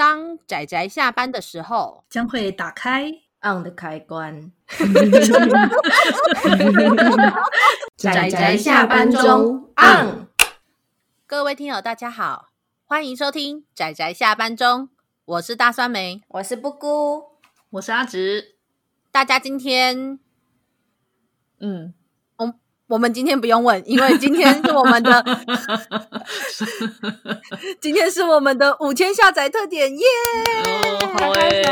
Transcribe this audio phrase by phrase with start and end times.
[0.00, 3.12] 当仔仔下班的时候，将会打开
[3.42, 4.50] on 的开关。
[7.98, 10.26] 仔仔下班中 on。
[11.26, 12.48] 各位听友，大家好，
[12.86, 14.88] 欢迎收听仔仔下班中，
[15.26, 17.32] 我是大酸梅，我是布姑，
[17.68, 18.56] 我是阿直。
[19.12, 20.18] 大家今天，
[21.58, 21.92] 嗯。
[22.90, 25.24] 我们今天不用问，因为今天是我们的，
[27.80, 30.04] 今天是我们的五千下载特点耶！
[30.64, 31.62] 哦，好诶，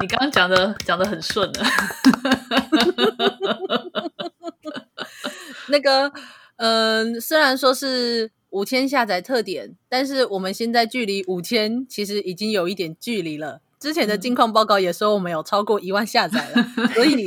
[0.00, 1.62] 你刚刚讲的讲的很顺的。
[5.68, 6.10] 那个，
[6.56, 13.60] 嗯、呃，虽然说是五千下载特点，但是我们现在距离五千其实已经有一点距离了。
[13.84, 16.66] 之前的近况报告也说我们有超过一万下载了，
[16.96, 17.22] 所以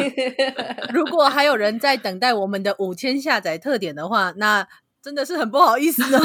[0.92, 4.68] 如果还有人在等待我们的五千下载特点的话，那
[5.00, 6.20] 真的是很不好意思哦。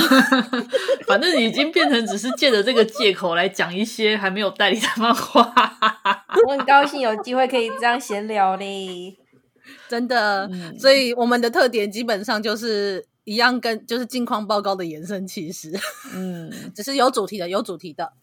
[1.06, 5.52] 反正已经变成只是借着这个借口来讲一些还没有代理的漫画。
[6.48, 9.14] 我很高兴有机会可以这样闲聊嘞，
[9.86, 10.48] 真的。
[10.78, 15.78] 所以我们的特点基本上就是一样，跟就是近况报告的延伸，其实，
[16.14, 18.14] 嗯，只是有主题的，有主题的。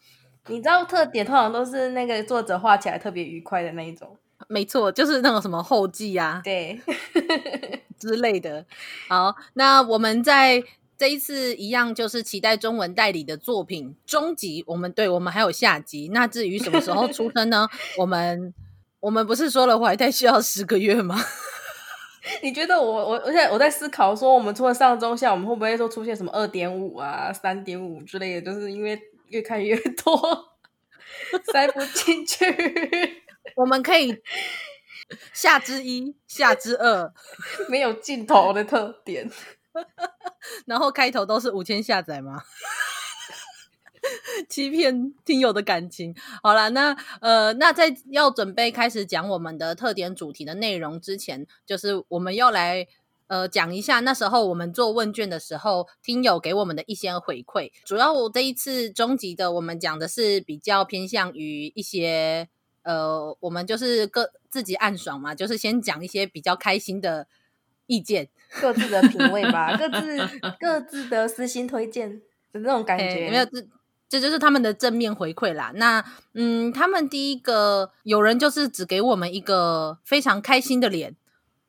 [0.48, 6.80] 你知道特点通常都是那个作者画起来特别愉快的那一种，没错，就是那种什么后记啊，对
[8.00, 8.66] 之类的。
[9.08, 10.64] 好，那我们在
[10.98, 16.10] 这一次一样就是期待中文代理的作品终集，我们对我们还有下集。
[16.12, 17.68] 那至于什么时候出生呢？
[17.98, 18.54] 我们
[19.02, 21.16] 我们不是说了怀胎需要十个月吗？
[22.42, 28.52] 你觉得我我我现在我在思考说，我们除了上中下，我们会不会说出现什么二点五啊、三点五之类的？
[28.52, 29.00] 就是因为。
[29.30, 30.58] 越看越多，
[31.52, 32.46] 塞不进去。
[33.56, 34.22] 我们可以
[35.34, 37.14] 下之一，下之二，
[37.70, 39.30] 没有尽头的特点。
[40.66, 42.44] 然后开头都是五千下载吗？
[44.48, 46.16] 欺骗听友的感情。
[46.42, 52.88] 好了，那呃，那在要准备开始讲我们的特点主题的内容之前，就是我们要来。
[53.30, 57.72] 呃，讲一下那时候我们做问卷的时候，听友给我们的一些回馈。
[57.86, 62.50] 主要我这一次终极的，我们讲的是比较偏向于一些
[62.82, 67.28] 呃，我们就是各自己暗爽嘛，就是先讲一些比较开心的
[67.86, 70.18] 意见，各自的品味吧，各自
[70.60, 72.20] 各自的私心推荐
[72.52, 73.26] 的那种感觉。
[73.26, 73.64] 有没有，这
[74.10, 75.72] 这就是他们的正面回馈啦。
[75.76, 81.16] 那嗯，他们第一个有人就是只给我们一个非常开心的脸，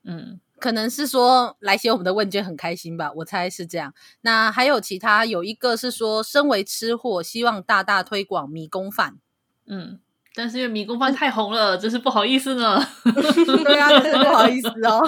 [0.04, 0.40] 嗯。
[0.60, 3.92] 可能是说来写我们的问卷很开心吧，我猜是这样。
[4.20, 9.16] 那还有其他有一个是说，身为吃货，希望大大推广迷宫饭。
[9.66, 9.98] 嗯，
[10.34, 12.80] 但是因为迷宫饭太红了，真是不好意思呢。
[13.64, 15.00] 对啊，真是不好意思哦。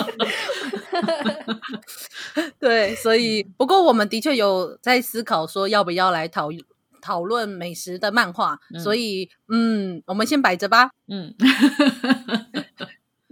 [2.59, 6.49] 对，所以不过我们的确有在思考说要不要来讨
[7.01, 10.91] 讨论美食的漫画，嗯、所以嗯，我们先摆着吧。
[11.09, 11.35] 嗯。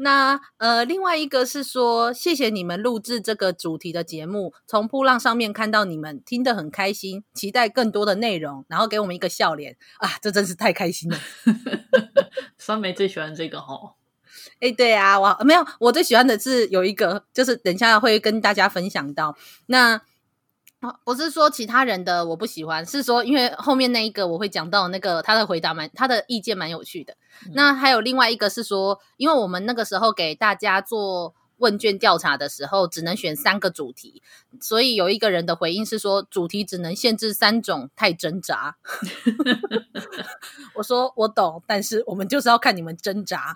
[0.03, 11.19] 那呃，另外一个是说，谢谢你们录制这个主题的节目，从噗浪上面看到你们听得很开心，期待更多的内容，然后给我们一个笑脸啊，这真是太开心了。
[12.57, 13.93] 酸梅最喜欢这个齁，
[14.61, 20.01] 哎，对啊，我没有，我最喜欢的是有一个，就是等一下会跟大家分享到那。
[21.05, 27.15] 我是说其他人的我不喜欢，是说因为后面那一个我会讲到那个他的回答蛮他的意见蛮有趣的。
[27.47, 34.23] 嗯、那还有另外一个是说，因为我们那个时候给大家做问卷调查的时候，只能选三个主题，
[34.59, 38.79] 所以有一个人的回应是说主题只能限制三种，太挣扎。
[40.77, 43.55] 我说我懂，但是我们就是要看你们挣扎，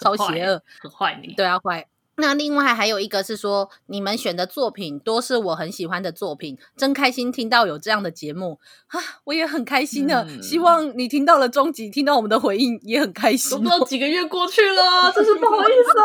[0.00, 1.86] 超邪恶，很坏你，对啊，坏。
[2.22, 9.00] 那另外还有一个是说，你们选的作品多是我很喜欢的作品，真开心听到有这样的节目啊！
[9.24, 13.50] 我也很开心的，嗯、希望你听到了终极，听到我们的回应也很开心。
[13.50, 15.98] 都不知道几个月过去了，真是不好意思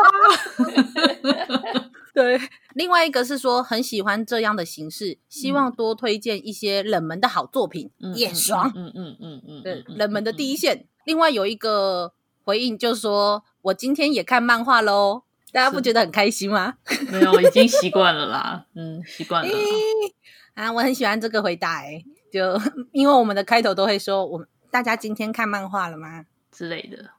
[1.54, 1.84] 啊。
[2.12, 2.40] 对，
[2.74, 8.72] 另外一个是说很喜欢这样的形式，希望多推荐一些冷门的好作品，也、嗯、爽。
[8.74, 10.86] 嗯嗯嗯嗯，对，冷门的第一线。
[11.04, 12.12] 另外有一个
[12.42, 15.22] 回应就是说，我今天也看漫画喽。
[15.52, 16.74] 大家不觉得很开心吗？
[17.10, 18.66] 没有，已经习惯了啦。
[18.76, 19.54] 嗯，习惯了。
[20.54, 22.60] 啊，我很喜欢这个回答，哎，就
[22.92, 27.10] 因为我们的开头都会说，我们大家今天看漫画了吗之类的。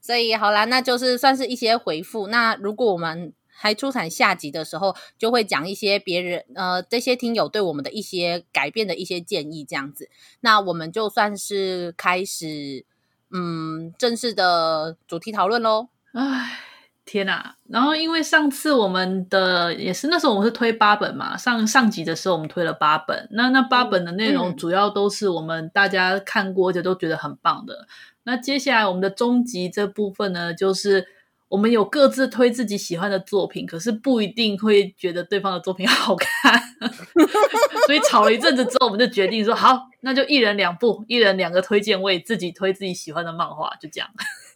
[0.00, 2.28] 所以好啦，那就是算是一些回复。
[2.28, 10.08] 那如果我们还出产下集的时候，就会讲一些别人呃这些听友对我们的一些改变的一些建议，这样子。
[10.40, 12.84] 那我们就算是开始
[13.30, 15.88] 嗯正式的主题讨论喽。
[16.12, 16.71] 唉。
[17.04, 17.56] 天哪！
[17.68, 27.86] 然后因为上次我们的也是那时候我们是推八本嘛，上上集的时候我们推了八本，那那八本的内容主要都是我们大家看过而且都觉得很棒的。
[28.24, 31.06] 那接下来我们的终极这部分呢，就是
[31.52, 36.58] 我们有各自推自己喜欢的作品，可是不一定会觉得对方的作品 好看，
[37.86, 44.08] 所以吵了一阵子之后，我们就决定说好，那就一人两部，一人两个推荐位，自己推自己喜欢的漫画，就这样。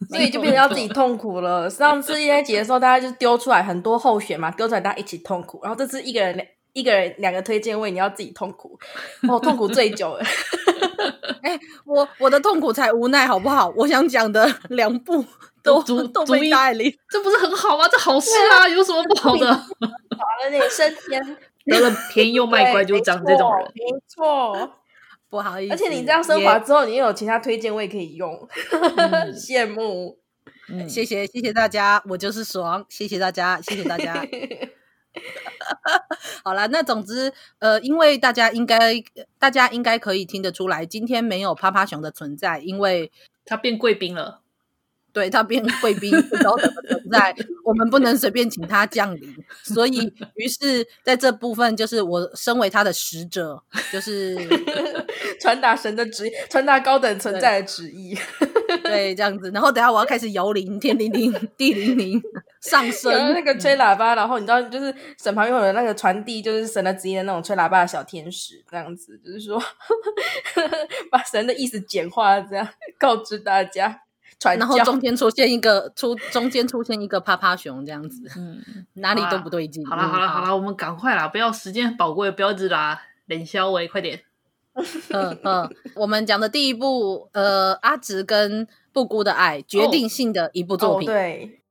[0.09, 1.69] 所以就变成要自己痛苦了。
[1.69, 5.59] 上次一开集的时候，大家就丢出来很多候选嘛，丢出来大家一起痛苦。
[5.61, 8.77] 然后这次一个人两一个人两个推荐位，你要自己痛苦，
[9.27, 10.23] 哦，痛苦最久了。
[11.41, 13.71] 哎、欸，我我的痛苦才无奈好不好？
[13.75, 15.23] 我想讲的两部
[15.63, 17.87] 都都， 都被带领，这不是很好吗？
[17.87, 19.53] 这好事啊，有什么不好的？
[19.53, 19.63] 好
[20.43, 24.73] 了，你升天得了便宜又卖乖，就长这种人， 没错。
[25.29, 28.47] 不好意思，而且你这样升华之后，你又有其他推荐位可以用，
[29.35, 30.17] 羡、嗯、慕。
[30.69, 34.25] 嗯，谢谢谢谢大家，我就是爽，谢谢大家，谢谢大家。
[36.43, 38.95] 好了，那总之，呃，因为大家应该
[39.39, 43.11] 大家应该可以听得出来，今天没有趴趴熊的存在，因为
[43.45, 44.41] 它变贵宾了。
[45.17, 46.11] 对，他变贵宾
[46.43, 47.35] 高等的存在，
[47.65, 53.59] 我们不能随便请他降临，所以于是在这部分，就是我身为他的使者，
[53.91, 54.37] 就是
[55.41, 58.15] 传达神的旨意，传达高等存在的旨意，
[58.67, 59.49] 对，对，这样子。
[59.51, 62.21] 然后等下我要开始摇铃，天灵灵，地灵灵，
[62.61, 69.59] 上升那个吹喇叭，然后你知道，就是神旁边有那个传递，就是神的旨意的那种吹喇叭的小天使，这样子，就是说
[71.09, 72.69] 把神的意思简化，这样
[72.99, 74.03] 告知大家。
[74.43, 78.61] 然后中间出现一个出，中间出现一个趴趴熊这样子，嗯，
[79.01, 79.85] 哪里都不对劲。
[79.85, 84.21] 好了好了好了，我们赶快啦，不要时间宝贵，不要一直啦，冷消维快点。
[85.09, 91.09] 嗯嗯，我们讲的第一部，呃，阿直跟布姑的爱，决定性的一部作品。
[91.09, 91.61] 哦哦、对。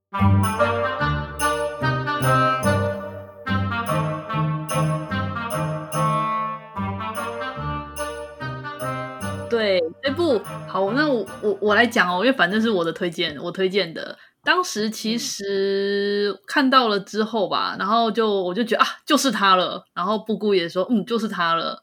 [9.80, 14.16] 对这部好，那我我我来讲哦，因为反正是我的推荐，我推荐的。
[14.42, 19.84] 当时其实看到了之后吧，然后就我就觉得啊，就是他了。
[19.92, 21.82] 然后布姑也说，嗯，就是他了，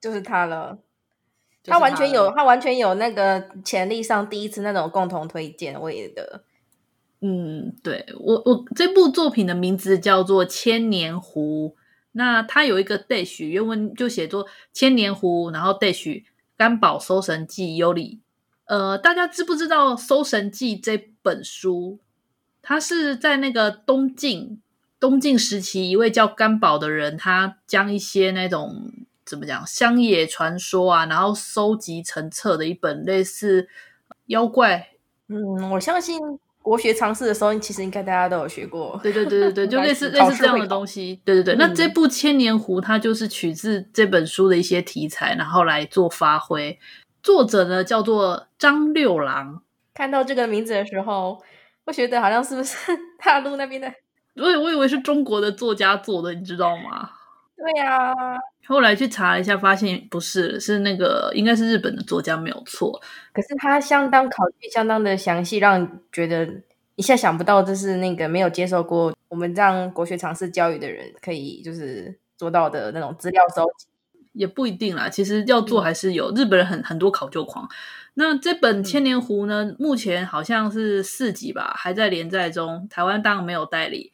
[0.00, 0.78] 就是他了。
[1.64, 6.44] 他完全有，他完全有那个潜力上第一次那种共同推荐位的。
[7.20, 11.74] 嗯，对我我这部作品的名字叫做《千年湖》，
[12.12, 16.22] 那它有一个 dash 原文就写作《千年湖》，然后 dash。
[16.56, 18.20] 干宝搜神记优里，
[18.66, 21.98] 呃，大家知不知道《搜神记》这本书？
[22.62, 24.60] 它是在那个东晋
[24.98, 28.90] 东晋时期，一位叫干宝的人，他将一些那种
[29.24, 33.68] 怎么讲乡野传说啊，然后收集成册的一本类似
[34.26, 34.90] 妖怪。
[35.28, 36.18] 嗯，我相信
[36.64, 38.98] 国学常识的时候，其实应该大家都有学过。
[39.02, 41.20] 对对对对对， 就类似类似这样的东西。
[41.22, 46.78] 对对对，那这部《千年狐》它就是取自这本书的一些题材，然后来做发挥。
[47.22, 49.60] 作者呢叫做张六郎。
[49.92, 51.38] 看到这个名字的时候，
[51.84, 52.76] 我觉得好像是不是
[53.22, 53.92] 大陆那边的？
[54.36, 57.10] 我我以为是中国的作家做的，你知道吗？
[57.56, 58.38] 对呀、啊。
[58.66, 63.00] 后来去查了一下，发现不是，是那个应该是日本的作家，没有错。
[63.32, 66.48] 可是他相当考据，相当的详细，让你觉得
[66.96, 73.86] 一下想不到这是那个没有接受过我们这样国学常识教育的人可以就是做到的那种资料收集。
[74.32, 76.32] 也不一定啦，其实要做还是有。
[76.32, 77.68] 嗯、日本人很很多考究狂。
[78.14, 82.88] 那这本《千年狐》呢，嗯、目前好像是四集吧，还在连载中。
[82.90, 84.12] 台湾当然没有代理，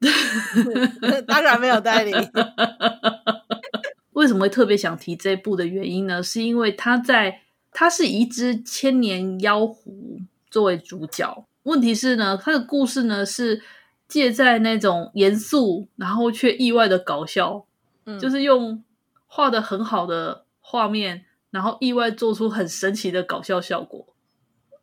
[1.26, 2.12] 当然没有代理。
[4.12, 6.22] 为什么会特别想提这部的原因呢？
[6.22, 7.40] 是因为它在
[7.72, 11.46] 它是一只千年妖狐作为主角。
[11.62, 13.62] 问题是呢，它的故事呢是
[14.08, 17.64] 借在那种严肃，然后却意外的搞笑，
[18.04, 18.82] 嗯、就是用
[19.26, 24.06] 画的很好的画面，然后意外做出很神奇的搞笑效果。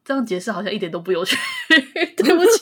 [0.05, 1.35] 这样解释好像一点都不有趣，
[2.15, 2.61] 对不起。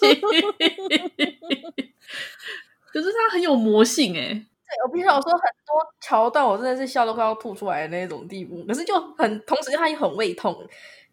[2.93, 4.45] 可是它很有魔性哎、欸
[4.83, 8.61] 我平常说很多桥段，我真的是笑都快要吐出来的那种地步。
[8.65, 10.53] 可是就很同时，它也很胃痛。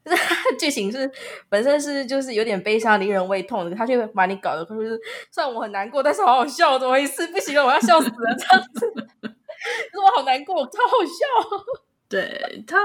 [0.04, 0.22] 就是
[0.58, 1.08] 剧情是
[1.48, 4.98] 本身是就是有点悲伤、令人胃痛的，他却把你搞得就是
[5.30, 7.24] 虽然我很难过，但是好好笑，怎么回事？
[7.28, 8.90] 不行了，我要笑死了，这样子。
[9.22, 11.64] 可是我好难过，超好笑。
[12.08, 12.78] 对他。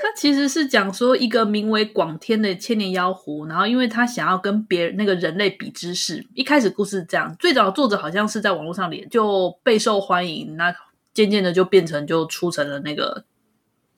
[0.00, 10.72] 他其实是讲说一个名为广天的千年妖狐，然后因为他想要跟别人那个人类比知识，一开始故事这样，最早作者好像是在网络上连就备受欢迎，那
[11.12, 13.24] 渐渐的就变成就出成了那个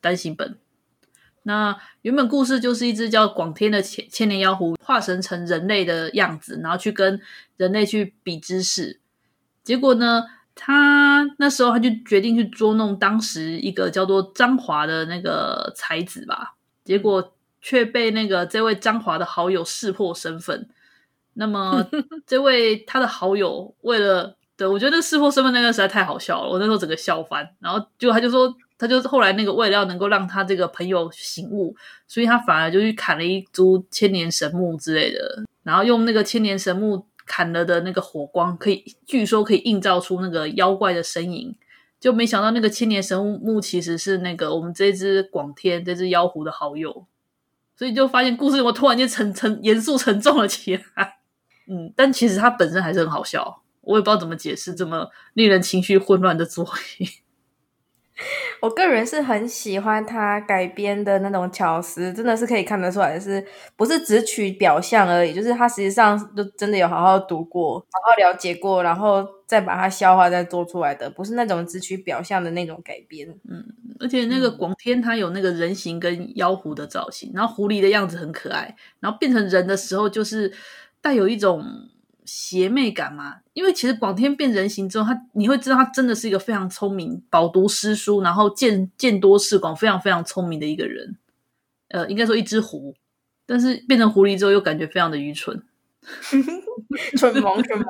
[0.00, 0.56] 单行本，
[1.42, 7.20] 那原本故事就是一只叫广天的千千年妖狐化身成人类的样子，然后去跟
[7.58, 9.00] 人类去比知识。
[9.62, 10.24] 结果呢，
[10.62, 16.54] 他那时候他就决定去捉弄当时一个叫做张华的那个才子吧。
[16.84, 20.68] 结果却被那个这位张华的好友识破身份。
[21.34, 21.86] 那么
[22.26, 27.48] 这位他的好友为了对，我觉得识破身份那个实在太好笑了，我那时候整个笑翻。
[27.60, 31.74] 然后结果他就说，他就后来那个为了要能够让他这个朋友醒悟，
[32.06, 41.54] 所以他反而就去砍了一株千年神木之类的，然后用那个千年神木砍了的那个火光，可以据说可以映照出那个妖怪的身影。
[42.00, 47.06] 就没想到那个千年神木其实是那个我们这只广天这只妖狐的好友，
[47.76, 51.18] 所以就发现故事我突然间沉沉严肃沉重了起来。
[51.68, 57.06] 嗯，但其实它本身还是很好笑，我也不知道怎么解释这么令人情绪混乱的作品。
[58.60, 63.46] 我个人是很喜欢他改编的那种巧思，真的是可以看得出来是，是
[63.76, 65.32] 不是只取表象而已？
[65.32, 73.28] 就是他实际上就真的有好好读过、好好了解过，然后再把它消化再做出来的，不是那种只取表象的那种改编。
[73.48, 73.64] 嗯，
[73.98, 80.52] 而且那个广天他有那个人形跟妖狐的造型，然后狐狸的样子很可爱，然后变成人的时候就是。
[81.02, 81.64] 带有一种
[82.32, 91.16] 邪魅感嘛，因为其实广天变人形之后，他你会知道他真的是一个非常聪明、饱读诗书，然后见见多识广、非常非常聪明的一个人。
[91.88, 92.94] 呃，应该说一只狐，
[93.46, 95.60] 但是变成狐狸之后又感觉非常的愚蠢，
[97.16, 97.88] 蠢 萌蠢萌。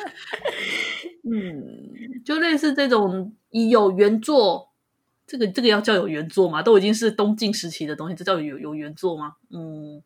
[1.30, 4.70] 嗯，就类似这种已有原作，
[5.26, 6.62] 这个这个要叫有原作吗？
[6.62, 9.34] 都已经是东晋时期的东西，这叫有有原作吗？
[9.50, 10.02] 嗯。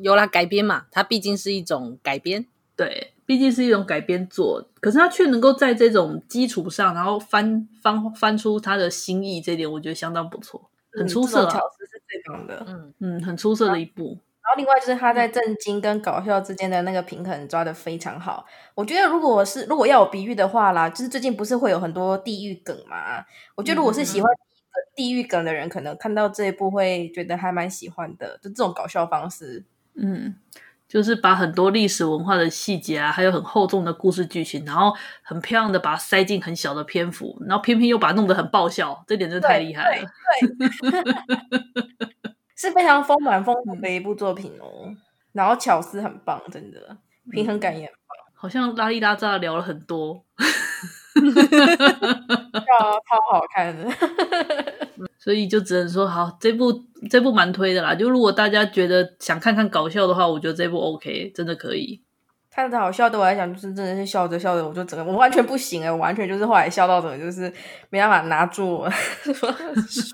[0.00, 2.46] 有啦，改编嘛，它毕竟是一种改编，
[2.76, 14.18] 对，毕竟是一种改编作，可是他却能够在这种基础上，然后翻翻翻出他的新意，这点我觉得相当不错，很出色，巧思是最棒的，嗯嗯，很出色的一部。
[14.42, 18.44] 然后另外就是他在震惊跟搞笑之间的那个平衡抓的非常好。
[18.74, 23.24] 我觉得如果是如果要有比喻的话啦，就是最近不是会有很多地狱梗嘛？
[23.56, 24.38] 我觉得如果是喜欢、嗯。
[24.94, 29.64] 地狱梗的人可能看到这一部会觉得还蛮喜欢的，就这种搞笑方式，
[29.94, 30.34] 嗯，
[30.88, 40.08] 就是把很多历史文化的细节啊，还有很厚重的故事剧情，然后很漂亮的把它塞进很小的篇幅，然后偏偏又把它弄得很爆笑，这点真的太厉害了，
[40.40, 41.60] 对，对
[42.56, 44.94] 是非常丰满丰富的一部作品哦。
[45.32, 46.96] 然后巧思很棒，真的
[47.30, 50.24] 平衡感也很棒，嗯、好像拉里拉扎聊了很多。
[51.16, 51.22] 超
[53.32, 53.90] 好看的，
[55.18, 57.94] 所以就只能说好，这部这部蛮推的啦。
[57.94, 62.02] 就如果大家觉得想看看搞笑的话，我觉得这部 OK，真的可以。
[62.50, 67.52] 看着好笑对我来讲，就是真的是笑着笑着，我就整个我完全不行哎，我完全就是后来笑到整个就是
[67.90, 68.90] 没办法拿住我，
[69.90, 70.10] 是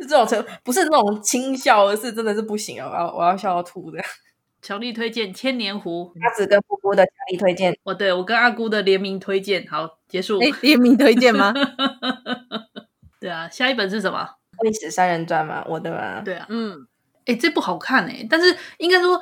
[0.00, 2.86] 这种程不是那种轻笑，而是真的是不行啊！
[2.86, 3.98] 我 要我要笑到吐的。
[4.60, 7.76] 强力推荐《千年狐》，阿紫跟姑姑的强力推荐。
[7.82, 9.66] 哦，对，我跟阿姑的联名推荐。
[9.66, 10.38] 好，结束。
[10.38, 11.52] 诶，联名推荐吗？
[13.18, 14.20] 对啊，下一本是什么？
[14.62, 16.20] 《魏史三人传》嘛，我的嘛。
[16.20, 16.86] 对啊，嗯，
[17.26, 19.20] 诶，这不好看诶，但是应该说，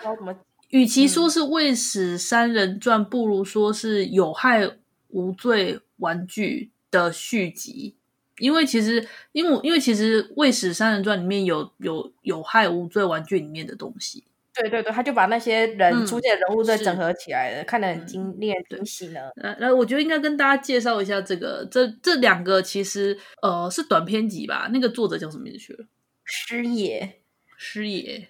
[0.71, 4.71] 与其说是《卫史三人传》，嗯，不如说是《有害
[5.09, 7.97] 无罪玩具》的续集，
[8.39, 14.25] 因为其实，因为因为其实《卫史三人传》里面有有有害无罪玩具里面的东西。
[14.53, 19.21] 对对对，他就把那些人出现的人物再整合起来了，嗯、看得很惊，令人惊喜呢。
[19.37, 24.69] 那，那我觉得应该跟大家介绍一下这个，这这两个其实呃是短篇集吧？
[24.73, 25.87] 那个作者叫什么名字去了？
[26.25, 27.21] 师爷，
[27.57, 28.29] 师爷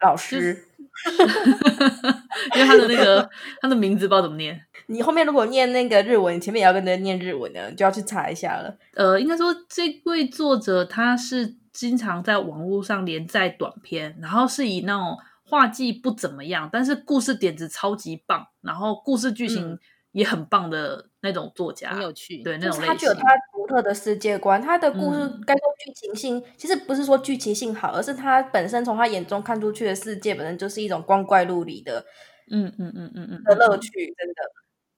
[0.00, 0.64] 老师，
[2.56, 4.60] 因为他的那个他的名字不知道怎么念。
[4.88, 8.76] 你后面如果念那个日文，你前面也要跟着念日文呢，就要去查一下了。
[8.94, 15.16] 呃，应该说这位作者他是经常在网络上连载短篇，然后是以那种。
[15.52, 19.78] 画技不怎么样，但是故事点子超级棒，然后故事剧情
[20.12, 22.38] 也很棒的那种作家，很有趣。
[22.42, 22.86] 对，那种类型。
[22.86, 23.20] 他具有他
[23.52, 32.06] 独特的世界观，他的故事该说剧情性，嗯，其实不是说剧情性好，而是他本身从他眼中看出去的世界本身就是一种光怪陆离的，
[32.50, 34.42] 嗯嗯嗯嗯嗯的乐趣，真的。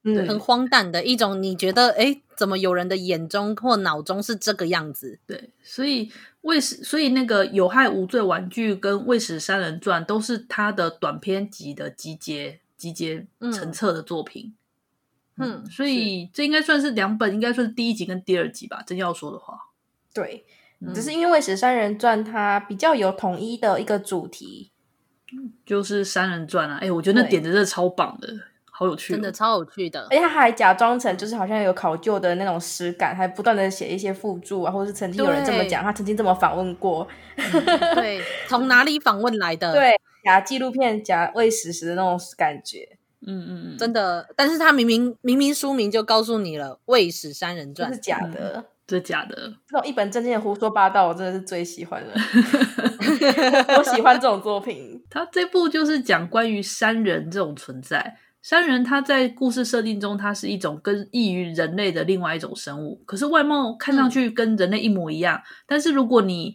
[0.06, 5.18] 嗯，很荒诞的一种，你觉得，哎，怎么有人的眼中或脑中是这个样子？
[5.26, 6.12] 对，所以
[6.44, 14.54] 魏史，所以那个有害无罪玩具跟未史三人传都是他的短篇集的集结、集结成册的作品。
[15.36, 18.82] 嗯，嗯，所以这应该算是两本，应该算是第一集跟第二集吧。
[18.86, 19.58] 真要说的话，
[20.12, 20.44] 对，
[20.94, 24.70] 只是因为未史三人传它比较有统一的一个主题，
[25.64, 26.76] 就是三人传啊。
[26.76, 28.28] 哎，我觉得那点子真的超棒的。
[28.76, 30.16] 好有趣哦，真的超有趣的而。
[30.16, 37.06] 且他还假装成就是好像有考究的那种实感，还不断的写一些附注啊，或者是曾经有人这么讲，他曾经这么访问过，
[37.94, 39.92] 对，从哪里访问来的？，对，
[40.24, 44.28] 假纪录片假未史实的那种感觉，嗯嗯嗯，真的。
[44.34, 48.00] 但是他明明明明书名就告诉你了，《伪史三人传这是》。
[48.04, 48.64] 假的。
[48.86, 49.34] 这假的，
[49.66, 52.12] 这种一本正经的胡说八道，我真的是最喜欢了。
[53.78, 55.02] 我喜欢这种作品。
[55.08, 58.18] 他这部就是讲关于山人这种存在。
[58.44, 65.38] 山人他在故事设定中，它是一种跟异于人类的另外一种生物，可是外貌看上去跟人类一模一样。
[65.38, 66.54] 嗯、但是如果你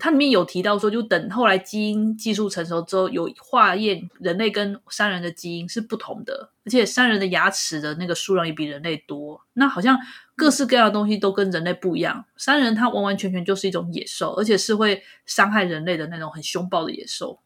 [0.00, 9.40] 它里面有提到说，就等后来基因技术成熟之后，有化验人类跟山人的基因是不同的，而且山人的牙齿的那个数量也比人类多。
[9.52, 9.96] 那好像
[10.34, 12.24] 各式各样的东西都跟人类不一样。
[12.36, 17.38] 山人它完完全全就是一种野兽，而且是会伤害人类的那种很凶暴的野兽。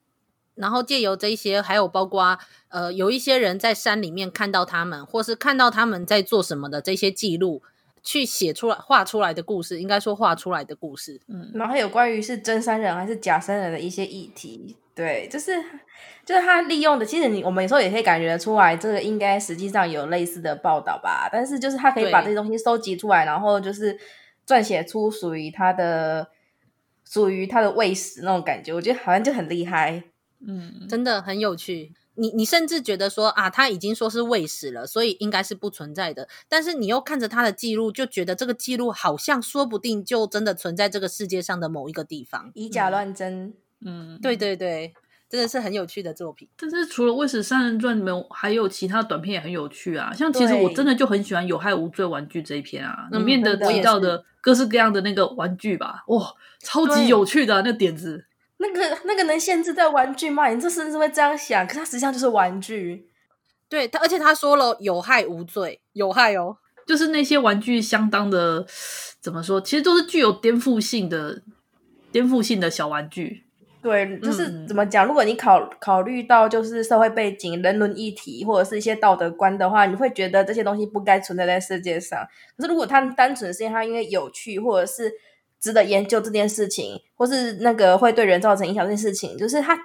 [0.63, 2.39] 然后借由这一些，还有包括
[2.69, 7.61] 呃，有一些人在山里面看到他们，或是看到他们在做什么的这些记录，
[8.05, 11.21] 去写出来、画出来的故事，应该说画出来的故事。
[11.27, 15.53] 嗯，然后还有关于是真山人还是假山人的一些议题，对，就是
[16.25, 23.99] 就是他利用的，其实你我们有时候也可以感觉得出来，这个应该实际上有类似的报道吧，但是就是他可以把这些东西收集出来，然后就是
[24.47, 26.29] 撰写出属于他的
[27.05, 30.05] 属于他的伪史那种感觉，我觉得好像就很厉害。
[30.47, 31.93] 嗯，真的很有趣。
[32.15, 36.29] 你你甚至觉得说啊，他已经说是未死了，所以应该是不存在的。
[36.47, 43.55] 但是你又看着他的记录，就觉得这个记录好像说不定就真的存在这个世界上的某一个地方，以假乱真。
[43.85, 44.93] 嗯，对对对，
[45.31, 46.47] 真的是很有趣的作品。
[46.59, 50.13] 但是除了《伪史三人传》里面，还有其他短片也很有趣啊。
[50.13, 58.27] 像其实我真的就很喜欢《有害无罪玩具》这一篇啊，里面的提到的各式各样的那个玩具吧，哇，超级有趣的、啊、那点子。
[58.63, 60.49] 那个那个能限制在玩具吗？
[60.49, 63.09] 你这甚至会这样想，可是它实际上就是玩具。
[63.69, 68.67] 对，他而且他说了有害无罪，有害哦，就是那些玩具相当的
[69.21, 69.61] 怎么说？
[69.61, 71.43] 其实都是具有颠覆性的、
[72.11, 73.45] 颠覆性的小玩具。
[73.83, 75.05] 对，就是怎么讲？
[75.05, 82.25] 如果你考考虑到就是社会背景、人伦议题或者是一些道德观的话，你会觉得这些东西不该存在在世界上。
[82.57, 85.11] 可是如果它单纯是因为它因为有趣，或者是
[85.63, 89.79] 值得研究这件事情，或是那个会对人造成影响这件事情，就是它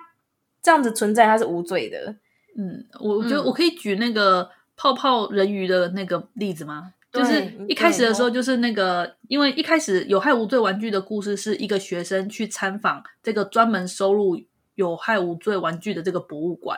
[0.62, 2.16] 这样子存在，它是无罪的。
[2.58, 6.94] 嗯，我我觉得我可以举那个泡泡人鱼的那个例子吗？
[7.12, 14.42] 嗯、就是一开始的时候，就是那个因为一开始有害无罪玩具的故事是一个学生去参访这个专门收录
[14.74, 16.78] 有害无罪玩具的这个博物馆，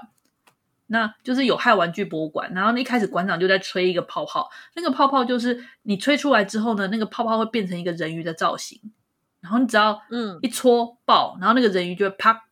[0.89, 2.51] 那就是有害玩具博物馆。
[2.53, 8.79] 然后一开始馆长就在吹一个泡泡，那个泡泡就是你吹出来之后呢，那个泡泡会变成一个人鱼的造型。
[9.41, 12.43] 然后你只要嗯一戳爆，然后那个人鱼就会啪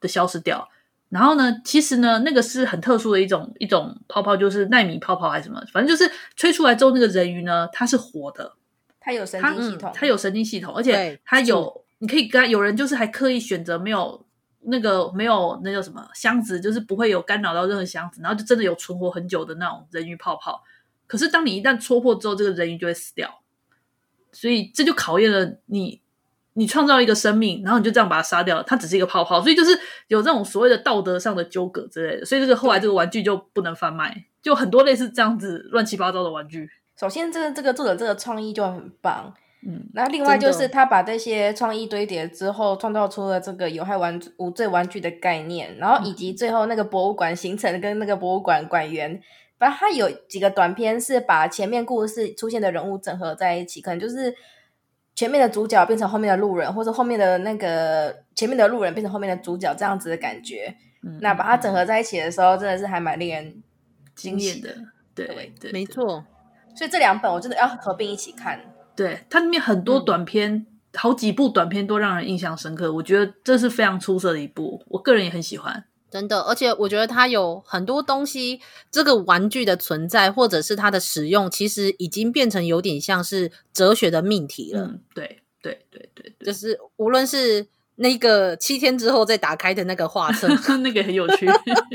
[0.00, 0.68] 的消失掉。
[1.08, 8.52] 然后呢，其实呢，那个是很特殊的一种一种泡泡，就是纳米泡泡还是什么，反正就是吹出来之后，那个人鱼呢，它是活的，
[9.00, 14.25] 它有神经系统，它，有神经系统，而且它有你可以跟它有人就是还刻意选择没有
[14.66, 20.62] 那个没有那叫什么箱子，就是不会有干扰到任何箱子，然后就真的有存活很久的那种人鱼泡泡。
[21.06, 23.42] 可是当你一旦戳破之后，这个人鱼就会死掉，
[24.32, 26.00] 所以这就考验了你。
[26.58, 36.70] 你创造一个生命，然后你就这样把它杀掉，它只是一个泡泡，所以就是有这种所谓的道德上的纠葛之类的，所以这个后来这个玩具就不能贩卖，就很多类似这样子乱七八糟的玩具。
[36.98, 39.34] 首先，这个这个作者这个创意就很棒，
[39.66, 49.20] 嗯，那另外就是他把这些创意堆叠之后，创造出了这个有害玩无罪玩具的概念，然后以及最后那个博物馆形成跟那个博物馆馆员，
[49.58, 54.34] 反正他有几个短片是把前面故事出现的人物整合在一起，可能就是。
[55.18, 60.76] 前面的主角变成后面的路人，或者后面的那个前面的路人变成后面的主角，这样子的感觉。
[61.02, 63.62] 嗯，那把它整合在一起的时候，真的是还蛮令人
[64.14, 64.76] 惊艳的。
[65.14, 66.22] 对对，对，没错。
[66.74, 68.60] 所以这两本我真的要合并一起看。
[68.96, 72.92] 对，它里面很多短片，嗯，好几部短片都让人印象深刻。
[72.92, 75.84] 我觉得这是非常出色的一部，我个人也很喜欢。
[76.08, 84.82] 真的，而且我觉得它有很多东西，这个玩具的存在或者是它的使用，其实已经变成有点像是哲学的命题了。
[84.82, 91.46] 嗯，对对对对，就是无论是那个七天之后再打开的那个画册， 那个很有趣，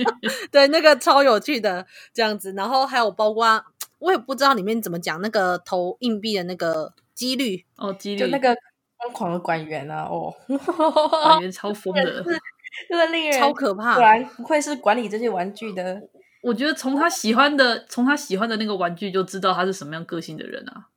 [0.52, 2.52] 对，那个超有趣的这样子。
[2.52, 3.64] 然后还有包括
[4.02, 8.54] 我也不知道里面怎么讲那个投硬币的那个几率哦，几率就那个
[9.02, 12.26] 疯狂的管员啊，哦，管员超疯的。
[12.90, 16.02] 真的令人超可怕，果然不愧是管理这些玩具的。
[16.42, 20.88] 我觉得从他喜欢的，从他喜欢的那个玩具就知道他是什么样个性的人啊！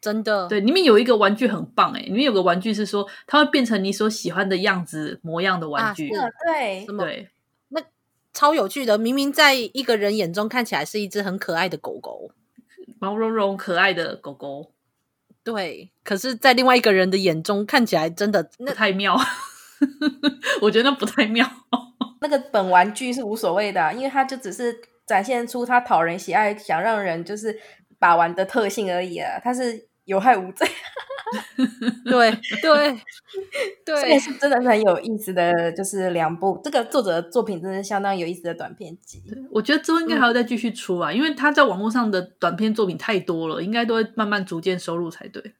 [0.00, 6.08] 真的，对，里面有一个玩具很棒诶，里面有个玩具是说，它会变成你所喜欢的样子模样的玩具。
[6.08, 6.94] 啊、对，对，那
[8.34, 12.32] 超有趣的，明明在一个人眼中看起来是一只很可爱的狗狗，
[12.98, 14.72] 毛茸茸可爱的狗狗，
[15.44, 19.16] 对，可是，在另外一个人的眼中看起来真的那不太妙，
[20.60, 21.48] 我觉得那不太妙。
[22.20, 24.74] 那个本玩具是无所谓的啊，因为它就只是
[25.06, 27.60] 展现出它讨人喜爱、想让人就是
[27.98, 30.66] 把玩的特性而已啊，它是有害无罪。
[32.04, 32.30] 对
[32.62, 32.98] 对
[33.84, 39.22] 对，这也是真的是很有意思的，就是两部这个作者的作品真的相当有意思的短片集。
[39.50, 45.54] 我觉得之后应该还要再继续出啊，嗯、因为他在网络上的短片作品太多了，应该都会慢慢逐渐收入才对。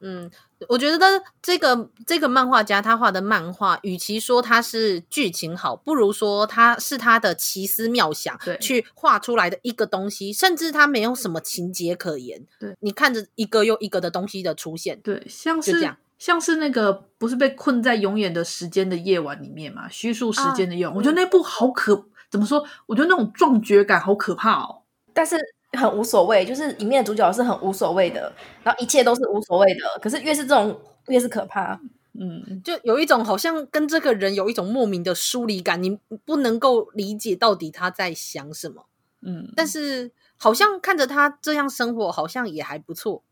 [0.00, 0.30] 嗯，
[0.68, 12.46] 我觉得这个这个漫画家他画的漫画，与其说他是剧情好，不如说他是他的奇思妙想去画出来的一个东西，甚至他没有什么情节可言。
[12.60, 19.88] 对，你看着一个又一个的东西的出现，对，像是这样像是那个不是被困在永远的时间的夜晚里面嘛？
[19.88, 22.64] 虚数时间的夜晚，啊、我觉得那部好可，怎么说？
[22.86, 24.82] 我觉得那种壮绝感好可怕哦。
[25.14, 25.36] 但是。
[25.76, 29.80] 很无所谓，就是里面的主角是很无所谓的，然后一切都是无所谓的。
[30.00, 31.80] 可是越是这种，越是可怕。
[32.18, 38.86] 嗯，就有一种好像跟这个人有一种莫名的疏离感，你不能够理解到底他在想什么。
[39.20, 43.22] 嗯，但是好像看着他这样生活，好像也还不错。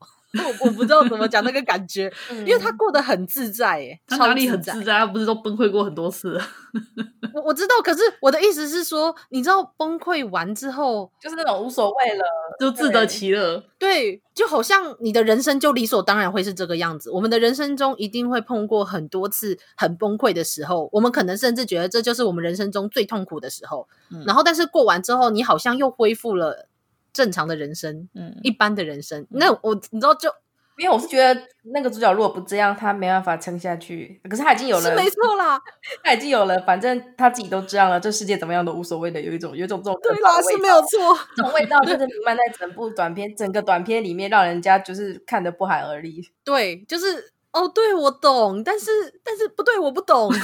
[0.42, 4.98] 我我不知道怎么讲那个感觉， 嗯、因为他过得很自在，耶，他哪里很自在？
[4.98, 6.40] 他不是都崩溃过很多次？
[7.34, 12.24] 我我知道，可是我的意思是说，你知道崩溃完之后，就是那种无所谓了，
[12.58, 13.62] 就自得其乐。
[13.78, 17.10] 对，就好像你的人生就理所当然会是这个样子。
[17.10, 23.86] 我们的人生中一定会碰过很多次很崩溃的时候，我们可能甚至觉得这就是我们人生中最痛苦的时候。
[24.10, 26.68] 嗯、然后，但是过完之后，你好像又恢复了。
[27.14, 30.28] 正常的人生，嗯，一般的人生，嗯、那我你知道就，
[30.76, 31.40] 因为我是觉得
[31.72, 34.20] 那个主角如果不这样，他没办法撑下去。
[34.28, 35.58] 可是他已经有了，是没错啦，
[36.04, 46.30] 他已经有了，反正他自己都这样了，这世界怎么样都无所谓的，有一种有一种这种对啦，是没有错，这种味道就是弥漫在整部短片，整个短片里面，让人家就是看得不寒而栗。
[46.44, 47.32] 对，就是。
[47.54, 48.90] 哦，对，我懂，但是
[49.22, 50.28] 但是不对，我不懂。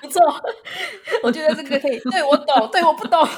[0.00, 0.22] 不错，
[1.24, 1.98] 我觉得这个可以。
[1.98, 3.28] 对，我懂，对，我不懂，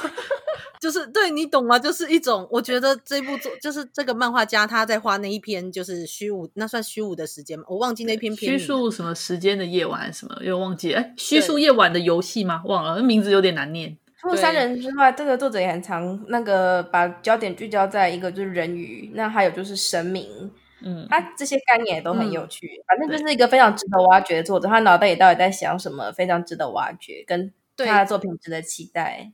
[0.79, 1.79] 就是对你懂吗？
[1.79, 7.65] 就是一种，我觉得这部作就是这个漫画家他在画那一篇，就是虚无，那算虚无的时间吗？
[7.67, 12.61] 我忘记那篇篇虚数什么时间的夜晚什么，又忘记哎，虚数夜晚的游戏吗？
[12.65, 13.97] 忘了，那名字有点难念。
[14.21, 20.51] 除了三人之外，这个作者也很常那个把焦点聚焦在一个就是人鱼，那还有就是神明。
[20.81, 29.31] 嗯，他这些概念也都很有趣，嗯、反正就是一个非常值得挖掘的作者，他脑袋里到底在想什么，非常值得挖掘，跟他的作品值得期待。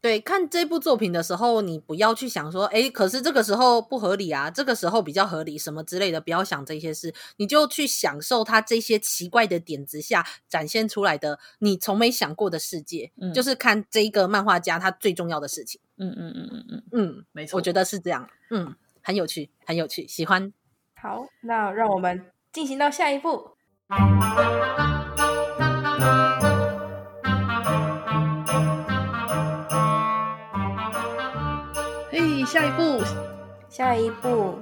[0.00, 15.80] 对，看这部作品的时候，你不要去想说，哎，可是这个时候不合理啊，这个时候比较合理，什么之类的，不要想这些事，你就去享受他这些奇怪的点子下展现出来的你从没想过的世界，嗯、就是看这一个漫画家他最重要的事情。
[15.96, 16.82] 嗯嗯嗯嗯嗯。
[16.92, 20.52] 嗯，没错，我觉得是这样，嗯，很有趣，很有趣，喜欢。
[21.04, 23.50] 好，那让我们进行到下一步。
[32.08, 33.04] 嘿，下一步，
[33.68, 34.54] 下一步，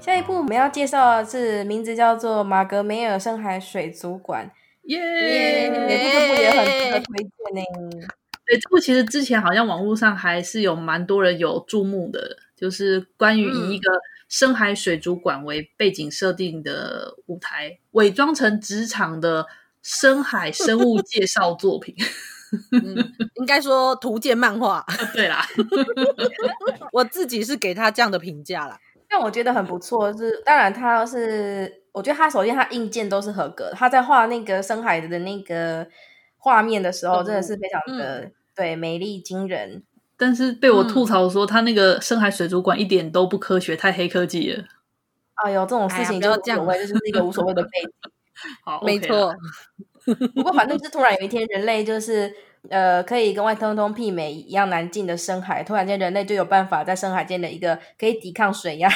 [0.00, 4.48] 下一步，我们要介绍的是名字叫做《马格梅尔深海水族馆》。
[4.84, 7.62] 耶，这部也很值得推荐呢。
[8.46, 14.00] 对，这部其实之前好像网络上还是有蛮多人有注目的，就是关于以一个、嗯。
[14.28, 19.46] 深海水族馆为背景设定的舞台，伪装成职场的
[19.82, 21.94] 深海生物介绍作品，
[22.72, 24.84] 嗯、应该说图鉴漫画。
[25.12, 25.46] 对啦，
[26.92, 28.78] 我自己是给他这样的评价啦。
[29.08, 35.86] 但我觉得很不错，是当然他是，我觉得他首先他硬件都是合格的，他在画那个深海的那个
[36.38, 39.84] 画面的时候，真的是非常的、嗯、对美丽惊人。
[40.16, 44.64] 但是被我吐槽说，他那个深海水族馆一点都不科学，嗯、太黑科技了。
[45.44, 47.90] 哎呦，这种事情就无所谓，就是一个无所谓的背景。
[48.64, 49.34] 好，没错。
[50.34, 52.32] 不过反正就是突然有一天，人类就是
[52.68, 58.88] 呃，可以跟外太空媲美一样难进的深海，突然间人类就有办法在深海间的一个可以抵抗水压。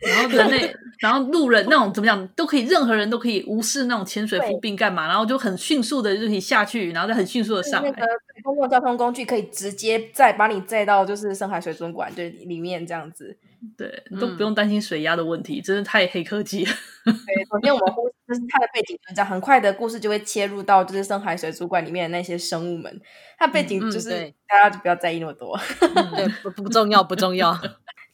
[0.00, 7.90] 然后人类，然后路人那种怎么讲都可以，任何人都可以无视那种潜水夫病干嘛，然后就很迅速的就可以下去，然后再很迅速的上来。
[7.90, 8.06] 那个
[8.42, 13.36] 公共交通工具可以直接再把你载到就是深海水族馆就里面这样子，
[13.76, 16.72] 对，都不用担心水压的问题，嗯、真是太黑科技了。
[17.04, 17.14] 对，
[17.50, 23.00] 首先我们忽就是它的背景就是这样，很快的故事就会切入到就是深海水族馆里面的那些生物们，
[23.38, 27.58] 它背景就是、嗯嗯、大家就不要在意那么多，嗯、对，不不重要，不重要。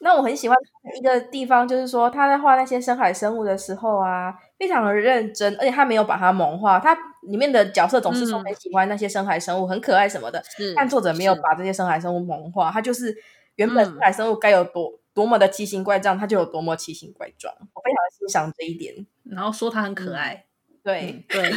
[0.05, 0.59] 那我很喜欢
[0.97, 6.81] 一个地方，就是说他在画那些深海生物的时候啊，非常的认真，而且他没有把它萌化。
[6.81, 6.93] 他
[7.29, 10.43] 里面的角色总是说很喜欢那些深海生物，嗯、很可爱什么的。
[10.57, 13.17] 是，但作者没有把这些深海生物萌化，他就是
[13.55, 17.55] 原本深海生物该有多、嗯、多么的奇形怪状，他就有多么奇形怪状。
[17.73, 19.07] 我非常的欣赏这一点。
[19.23, 21.53] 然后说他很可爱，嗯、对、嗯、对。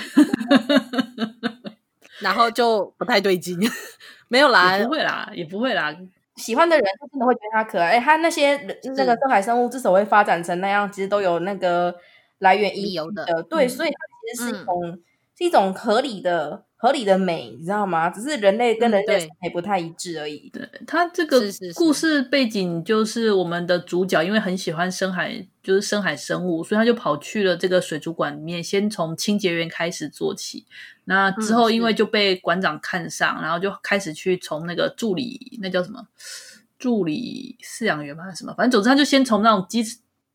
[2.19, 3.59] 然后就不太对劲，
[4.29, 5.95] 没有啦，不会啦，也不会啦。
[6.35, 7.99] 喜欢的人他真的会觉得它可爱。
[7.99, 8.55] 他那些
[8.97, 11.95] 那个深海生物之所以会发展成那样，其实都有那个
[12.39, 13.25] 来源理由的。
[13.49, 15.03] 对，嗯、所以它其实是一种、嗯、
[15.37, 18.09] 是一种合理的合理的美，你知道吗？
[18.09, 20.49] 只是人类跟人类审美不太一致而已。
[20.53, 21.41] 对，它这个
[21.73, 30.65] 故事背景就是我们的主角因为很喜欢深海，就是深海生物，所以他就跑去了这个水族馆里面，先从清洁员开始做起。
[31.05, 36.07] 那之后，因为就被馆长看上，嗯、然后就开始去从那个助理，那叫什么
[36.79, 38.23] 助理饲养员吗？
[38.23, 38.53] 还是什么？
[38.57, 39.83] 反正总之，他就先从那种鸡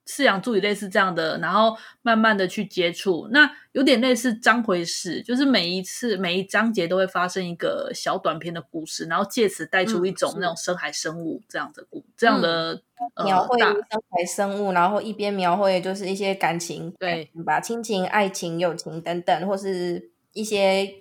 [0.06, 3.28] 饲养助理类似这样的，然后慢慢的去接触。
[3.32, 12.74] 那有点类似章回事，就是每一次每一章节都会发生一个小短篇的故事，然后借此带出一种那种深海生物这样的故、嗯、这样的、
[13.16, 13.74] 嗯、描绘深
[14.10, 20.10] 海生物，然后一边描绘就是一些感情，对，把亲情、爱情、友情等等，或是。
[20.32, 20.94] 一些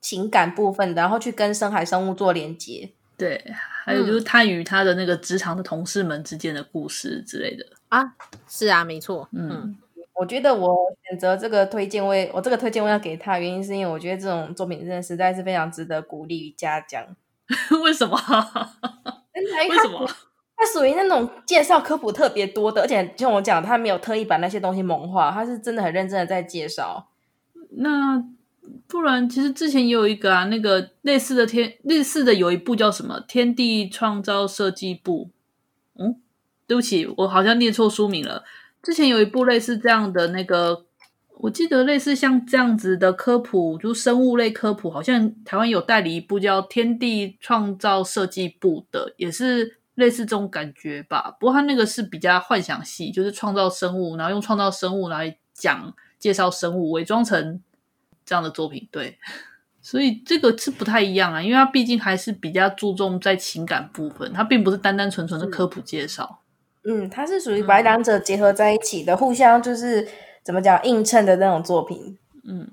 [0.00, 2.92] 情感部分的，然后去跟深海生物做连接。
[3.16, 3.44] 对，
[3.84, 8.14] 还有就是他与他的那个职场的同事们之间的故事之类的啊，
[8.48, 9.28] 是啊，没错。
[9.32, 9.76] 嗯，嗯，
[10.14, 10.76] 我觉得我
[11.08, 17.04] 选择这个推荐位，我这个推荐位要给他，原因是因为我觉得这种作品真的实在是非常值得鼓励与嘉奖。
[17.82, 18.16] 为什么？
[19.68, 20.08] 为什么？
[20.56, 27.07] 他属于那种介绍科普特别多的，而且像我讲，他没有特意把那些东西萌化，他是真的很认真的在介绍。
[27.80, 28.24] 那
[28.88, 35.30] 不然，其实之前也有一个啊，那个类似的天类似的有一部叫什么《天地创造设计部》。
[36.02, 36.20] 嗯，
[36.66, 38.42] 对不起，我好像念错书名了。
[38.82, 40.84] 之前有一部类似这样的那个，
[41.38, 51.36] 我记得类似像这样子的科普，就是生物类科普，好像台湾有代理一部叫《天地创造设计部》的，也是类似这种感觉吧。
[51.38, 55.94] 不过它那个是比较幻想系，就是创造生物，然后用创造生物来讲。
[56.18, 57.62] 介绍生物，伪装成
[58.28, 59.18] 这样的作品，对，
[59.80, 66.40] 所以这个是不太一样啊，因为它毕竟还是比较注重在情感部分，它并不是单单纯纯的科普介绍。
[66.84, 70.06] 嗯，它是属于把两者结合在一起的，嗯、互相就是
[70.42, 72.18] 怎么讲映衬的那种作品。
[72.44, 72.68] 嗯，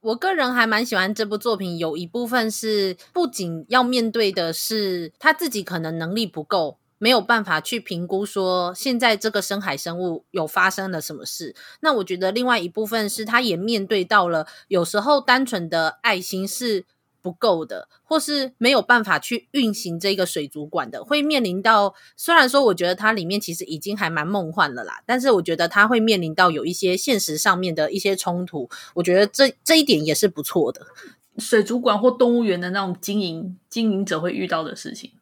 [0.00, 6.78] 我个人还蛮喜欢这部作品，有一部分是不仅要面对的是他自己可能能力不够。
[7.00, 11.56] 没有办法去评估说现在这个深海生物有发生了什么事。
[11.80, 16.84] 那我觉得另外一部分是，他也面对到了有时候单纯的爱心是
[17.22, 21.94] 不够的，或是没有办法去运行这个水族馆的，会面临到。
[22.18, 28.68] 虽然说我觉得它里面其实已经还蛮梦幻了啦，但是我觉得它会面临到有一些现实上面的一些冲突。
[28.94, 30.86] 我觉得这这一点也是不错的。
[31.38, 35.12] 水族馆或动物园的那种经营经营者会遇到的事情。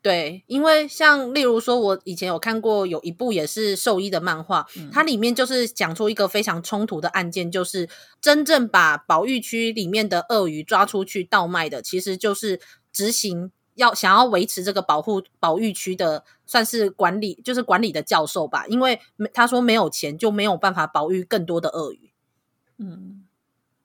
[0.00, 7.88] 对，因为像例如说，我以前有看过有一部也是兽医的漫画，嗯、它里面就是讲出一个非常冲突的案件，就是
[8.20, 12.60] 真正把保育区里面的鳄鱼抓出去倒卖的，其实就是
[12.92, 19.00] 执行要想要维持这个保护保育区的，算是管理就是管理的教授吧，因为
[19.34, 22.12] 他说没有钱就没有办法保育更多的鳄鱼，
[22.78, 23.24] 嗯，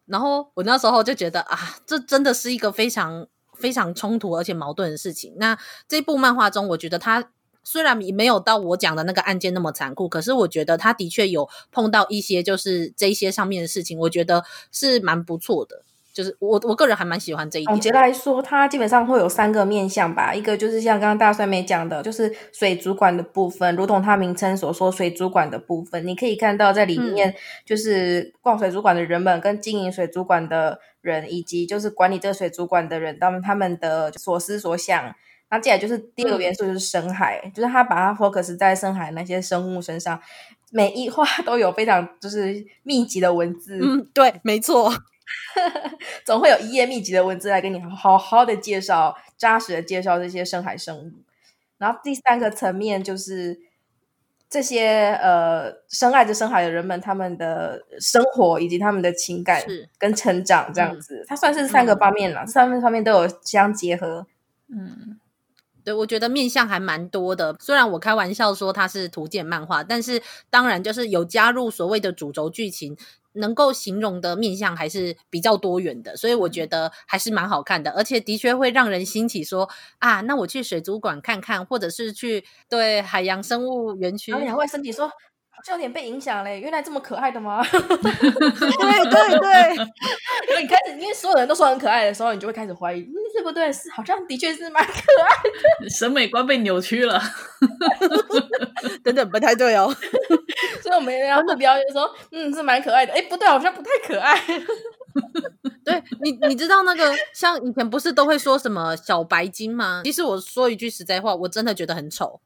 [0.05, 3.27] 然后我那时候就觉得啊，这真的是一个非常。
[3.63, 5.33] 非常冲突而且矛盾的事情。
[5.37, 7.31] 那这部漫画中，我觉得他
[7.63, 15.83] 虽然没有到我讲的那个案件那么残酷，可是我觉得他的确有碰到一些就是这些上面的事情，我觉得是蛮不错的。
[16.13, 17.73] 就是我我个人还蛮喜欢这一点。
[17.73, 20.33] 总结来说，它基本上会有三个面向吧。
[20.33, 27.33] 一个就是像刚刚大帅妹讲的，就是水族馆的部分，如同它名称所说，水族馆的部分，你可以看到在里面，
[27.65, 35.15] 就是逛水族馆的人们跟经营水族馆的人，以及就是管理这个水族馆的人，他们他们的所思所想。
[35.49, 40.19] 那接下来就是第二个元素，就是深海，嗯、就是他把它 focus 在深海那些生物身上，
[40.71, 43.79] 每一画都有非常就是密集的文字。
[43.79, 44.91] 嗯，对，没错。
[46.25, 51.11] 总会有一页密集的文字来跟你好好的介绍、扎实的介绍这些深海生物。
[51.77, 53.59] 然后第三个层面就是
[54.49, 59.61] 这些呃深爱着深海的人们，他们的生活以及他们的情感
[59.97, 64.27] 跟成长这样子，嗯、它算是三个方面了，三个方面都有相结合。
[64.69, 65.19] 嗯，
[65.83, 67.55] 对，我觉得面向还蛮多的。
[67.59, 72.97] 虽然我开玩笑说它是图鉴漫画，但是当然就是有加入所谓的主轴剧情。
[73.33, 79.69] 能够形容的面相还是比较多元的，所以我觉得还是蛮好看的，而且的确会让人兴起说
[79.99, 84.31] 啊，那我去水族馆看看，或者是去对海洋生物园区。
[84.31, 85.09] 然后身体说，
[85.63, 87.63] 好像有点被影响嘞，原来这么可爱的吗？
[87.63, 93.71] 对 对对， 你开始，因为所有人都说很可爱的时候，你就会开始怀疑，嗯，对不对？
[93.71, 95.29] 是，好像的确是蛮可爱
[95.81, 95.87] 的。
[95.89, 97.17] 审美观被扭曲了，
[99.01, 99.89] 等等，不太对哦。
[100.81, 103.13] 所以我们要目标就是说，嗯，是蛮可爱的。
[103.13, 104.37] 哎，不对，好像不太可爱。
[105.85, 110.01] 对你，你知道那个像以前不是都会说什么小白鲸吗？
[110.03, 112.41] 其实我说一句实在话，我真的觉得很丑。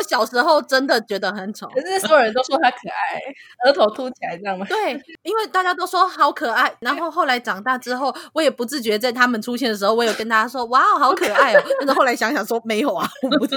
[0.00, 3.20] 我我小时候真的觉得很丑，可是所有人都说他可爱，
[3.66, 4.64] 额头凸起来这样吗？
[4.66, 11.62] 对，因为大家都说好可爱，然后后来长大之后，我也不自觉在他们出现的时候，我有跟大家说哇，好可爱哦。
[11.78, 13.46] 但是后来想想说没有啊，我不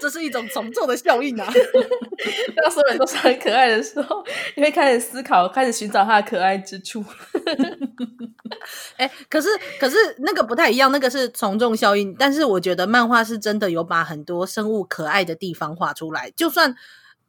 [0.00, 1.46] 这是一种从众的效应啊。
[2.56, 4.24] 当所有人都说很可爱的时候，
[4.56, 7.04] 你会开始思考，开始寻找他的可爱之处。
[8.96, 12.14] 哎、欸，可是可是那个不太一样，那个是从众效应。
[12.18, 16.76] 但是我觉得漫画是真的有把很多生物可爱的地方画出来，就算。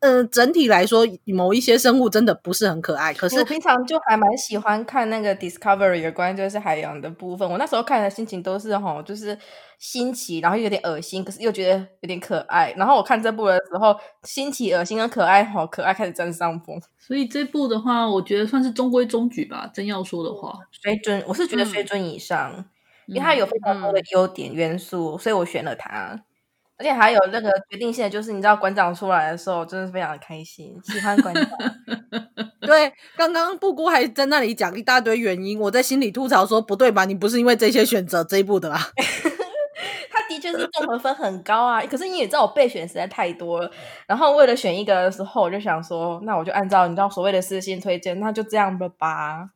[0.04, 3.14] 嗯、呃，整体来说，某一些生物真的不是很可爱。
[3.14, 7.48] 可是我平常就还蛮喜欢看那个 Discovery 有关就是海洋的部分。
[7.48, 9.38] 我那时候看的心情都是吼，就是
[9.78, 12.74] 新奇，然后又有点恶心，可是又觉得有点可爱。
[12.76, 16.82] 然后我看这部的时候，新奇、恶心跟可爱，好可爱开始占上风。
[16.98, 19.70] 所以这部的话，我觉得算是中规中矩吧。
[19.72, 22.66] 真要说的话，水准我是觉得水准以上，嗯、
[23.06, 26.24] 因为它有非常多的优点元素，嗯、所以我选了它。
[26.82, 31.46] 而且还有那个决定性的，就是你知道馆长出来的时候，真的是非常的开心，喜欢馆长。
[32.62, 37.06] 对，刚刚布姑还在那里讲一大堆原因，我在心里吐槽说：不对吧？
[37.06, 38.80] 你不是因为这些选择这一步的啦？
[40.10, 43.72] 他的确是综合分很高啊，可是你也知道我备选实在太多了，
[44.08, 49.52] 然后为了选一个的时候，我就想说，那我就按照你知道所谓的私信推荐，那就这样吧。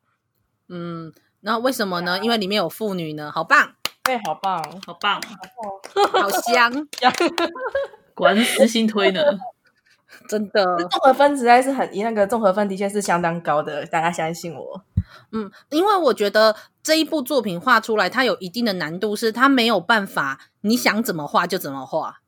[0.70, 1.12] 嗯，
[1.42, 2.20] 那为什么呢？
[2.20, 3.74] 因为里面有妇女呢，好棒。
[4.06, 5.20] 对，好棒，好棒，
[6.12, 6.72] 好香，
[8.14, 9.20] 果然是私心推呢，
[10.30, 10.64] 真的。
[10.92, 14.84] 综合分实在是很，那个综合分的确是相当高的，大家相信我。
[15.32, 22.22] 嗯，因为我觉得这一部作品画出来，它有一定的难度，是它没有办法，你想怎么画就怎么画。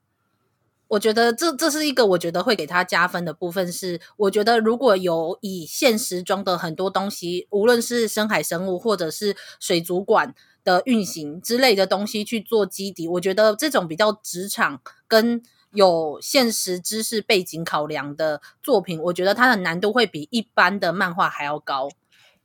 [0.88, 10.34] 我觉得这这是一个我觉得会给他加分的部分，是我觉得如果有以现实中的很多东西，无论是深海生物或者是水族馆。
[10.68, 21.88] 的运行之类的东西去做基底，我觉得这种比较职场跟有现实知识背景考量的作品，我觉得它的难度会比一般的漫画还要高。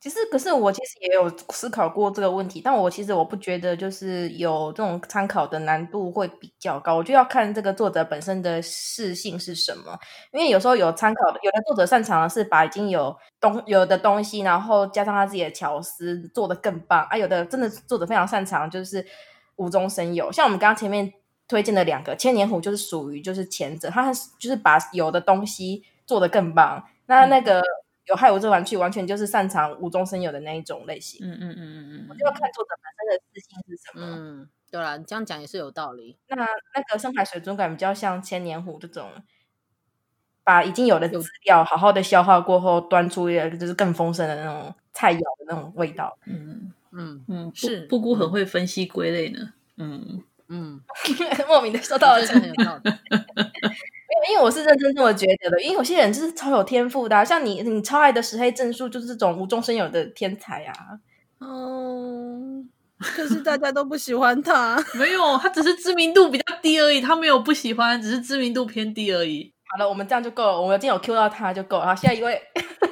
[0.03, 9.97] 其实，可是我其实也有思考过这个问题，但我其实我不觉得就是有这种参考的难度会比较高，我就要看这个作者本身的适性是什么。
[10.33, 17.17] 因为有时候有参考的，有的作者擅长的是把已经有东有的东西，然后加上他自己的巧思做得更棒啊。
[17.17, 19.07] 有的真的作者非常擅长就是
[19.55, 21.13] 无中生有，像我们刚刚前面
[21.47, 26.83] 推荐的两个千年狐就是属于就是前者，他就是把有的东西做得更棒。
[27.07, 27.63] 那那个。
[28.05, 31.25] 嗯有害无这玩具，完全就是擅长无中生有的那一种类型。
[31.25, 34.17] 嗯嗯嗯嗯嗯，我就要看作者本身的自信是什么。
[34.19, 36.19] 嗯，对啦，你这样讲也是有道理。
[36.29, 39.09] 那那个深海水族馆比较像千年狐这种，
[40.43, 46.19] 把已经有的资料好好的消化过后，端出一个就是更丰盛的那种菜肴的那种味道。
[46.27, 49.53] 嗯嗯嗯，是布姑很会分析归类呢。
[49.77, 50.81] 嗯嗯，
[51.47, 52.91] 莫名的受到了很有道理。
[54.31, 60.75] 因为我是认真这么觉得的，因为有些人就是超有天赋的，啊，像你，你超爱的石黑正数就是这种无中生有的天才啊。
[61.39, 62.65] 哦，
[62.99, 64.83] 可是大家都不喜欢他。
[64.95, 69.53] 没有，他只是知名度比较低而已，他没有不喜欢，只是知名度偏低而已。
[69.65, 71.87] 好了，我们这样就够了，我们今天有 Q 到他就够了。
[71.87, 72.41] 好，下一位。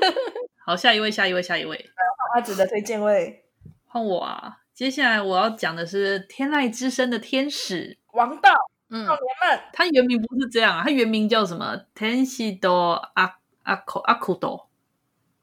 [0.67, 1.91] 好，下一位，下一位，下一位。
[2.35, 3.45] 阿紫的推荐位
[3.87, 4.59] 换我啊！
[4.73, 8.70] 接下来我要讲的是《天籁之声》的天使王道。
[8.91, 11.85] 嗯，少年们，他原名不是这样啊，他原名叫什么？
[11.95, 14.69] 天使多阿阿库阿库多，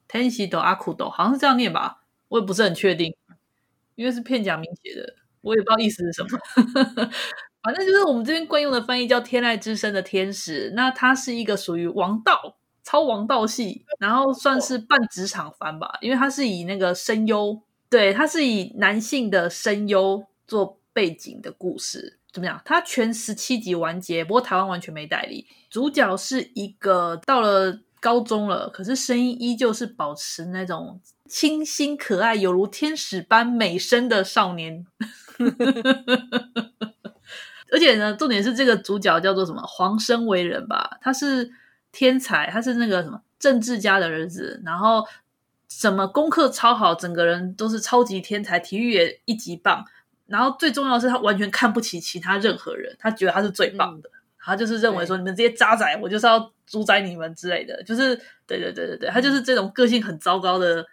[0.07, 2.03] 天使多阿库多，好像是这样念吧？
[2.27, 3.15] 我也不是很确定，
[3.95, 6.29] 因为是片假名写的，我也不知道意思是什么。
[7.63, 22.16] 反正就是我们这边惯用的翻译叫《天籁之声》的天使，那它是一个属于王道、超王道系，然后算是半职场番吧，因为它是以那个声优，对，它是以男性的声优做背景的故事。
[22.37, 22.61] 怎么样？
[22.63, 25.47] 它全十七集完结，不过台湾完全没代理。
[25.71, 34.85] 主角是一个到了高中了，可是声音依旧是保持那种清新可爱，犹如天使般美声的少年。
[37.71, 39.59] 而且呢，重点是这个主角叫做什么？
[39.63, 41.49] 黄生为人吧，他是
[41.91, 45.03] 天才，他是那个什么政治家的儿子，然后
[45.67, 49.83] 什么功课超好，整个人都是超级天才，体育也一级棒。
[50.27, 54.09] 然后最重要的是，他完全看不起其他任何人，他觉得他是最棒的。
[54.39, 58.15] 他就是认为说你们这些渣仔，我就是要主宰你们之类的，就是
[58.45, 60.85] 对对对对对，他就是这种个性很糟糕的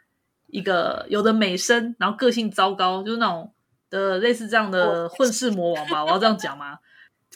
[0.48, 3.52] 一个，有的美声，然后个性糟糕，就是那种
[3.90, 6.78] 的类似这样的混世魔王吧，我要这样讲吗？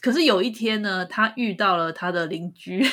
[0.01, 2.85] 可是有一天呢，他遇到了他的邻居，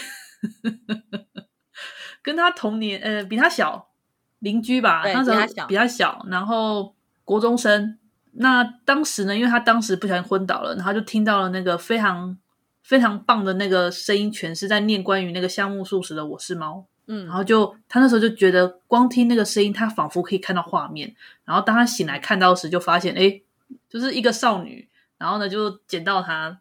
[2.22, 3.88] 跟他同年，呃，比他小
[4.38, 6.94] 邻居吧，对，那时候比他小，比他小，然后
[7.24, 7.98] 国中生。
[8.38, 12.38] 那当时呢，因为他当时不小心昏倒了，然后就听到了那个非常
[12.84, 16.78] 非常棒的那个声音，全是在念关于那个夏目漱石的《我是猫》。
[17.08, 21.16] 嗯，然后就他那时候就觉得，光听那个声音，他仿佛可以看到画面。
[21.46, 23.42] 然后当他醒来看到时，就发现，哎，
[23.90, 24.90] 就是一个少女。
[25.18, 26.60] 然后呢，就捡到他。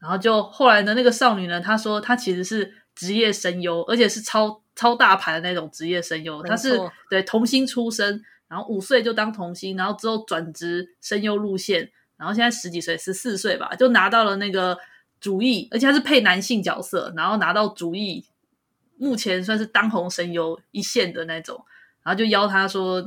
[0.00, 6.42] 然后就后来呢那个少女呢，她说她其实是职业声优，而且是超超大牌的那种职业声优。
[6.42, 8.22] 她是对童星出身。
[8.46, 14.78] 然后五岁就当童星，然后之后转职声优路线，然后现在十几岁，十四岁吧，就拿到了那个
[15.18, 18.26] 主役，而且他是配男性角色，然后拿到主役，
[18.96, 21.64] 目前算是当红声优一线的那种，
[22.04, 23.00] 然后就邀他说，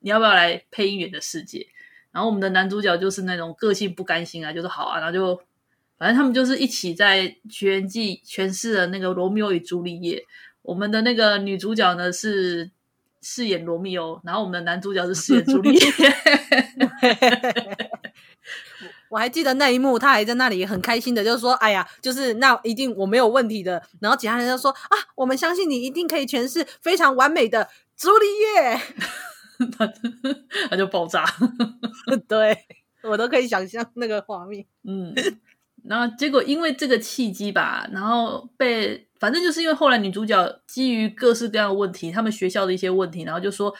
[0.00, 1.66] 你要不要来配音员的世界？
[2.12, 5.42] 然后我们的男主角就是那种个性不甘心啊，就是好啊，然后就
[5.98, 10.24] 反正他们就是一起在《学园记》诠释了那个罗密欧与朱丽叶，
[10.60, 12.70] 我们的那个女主角呢是。
[13.22, 15.80] 饰演罗密欧，然后我们的男主角是饰演朱丽叶。
[19.08, 28.80] 我还记得那一幕，他还在那里很开心的，就是说：“哎呀，就是那一定我没有问题的。”然后其他人就说：“啊，我们相信你一定可以诠释非常完美的朱丽叶。
[30.70, 31.26] ”他就爆炸。
[32.26, 32.56] 对，
[33.02, 34.64] 我都可以想象那个画面。
[34.84, 35.14] 嗯，
[35.84, 39.08] 然后结果因为这个契机吧，然后被。
[39.22, 43.72] 反正就是因为后来女主角基于各式各样的问题，他们学校的一些问题，然后就说，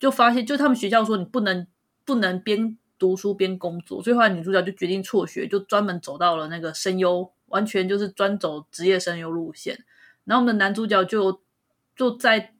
[0.00, 1.66] 就发现，就他们学校说你不能
[2.06, 9.84] 不能边读书边工作，所以后来女主角就决定辍学，就专门走到了那个声优，完全就是专走职业声优路线。
[10.24, 11.42] 然后我们的男主角就
[11.94, 12.54] 就在，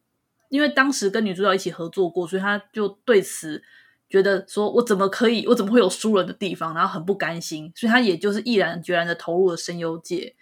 [0.50, 3.62] 因为当时跟女主角一起合作过，所以他就对此
[4.10, 10.36] 觉得说，我怎么可以，我怎么会有输人的地方，然后很不甘心，所以他也就是毅然决然的投入了声优界。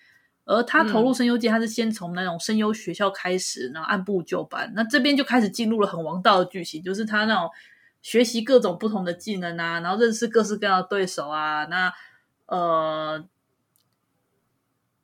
[0.44, 4.70] 而他投入声优界，他是先从那种声优学校开始，然后按部就班。
[4.76, 7.48] 那这边就开始进入了很王道的剧情，就是他那种
[8.02, 11.64] 学习各种不同的技能啊，然后认识各式各样的对手啊。
[11.64, 11.92] 那
[12.46, 13.24] 呃，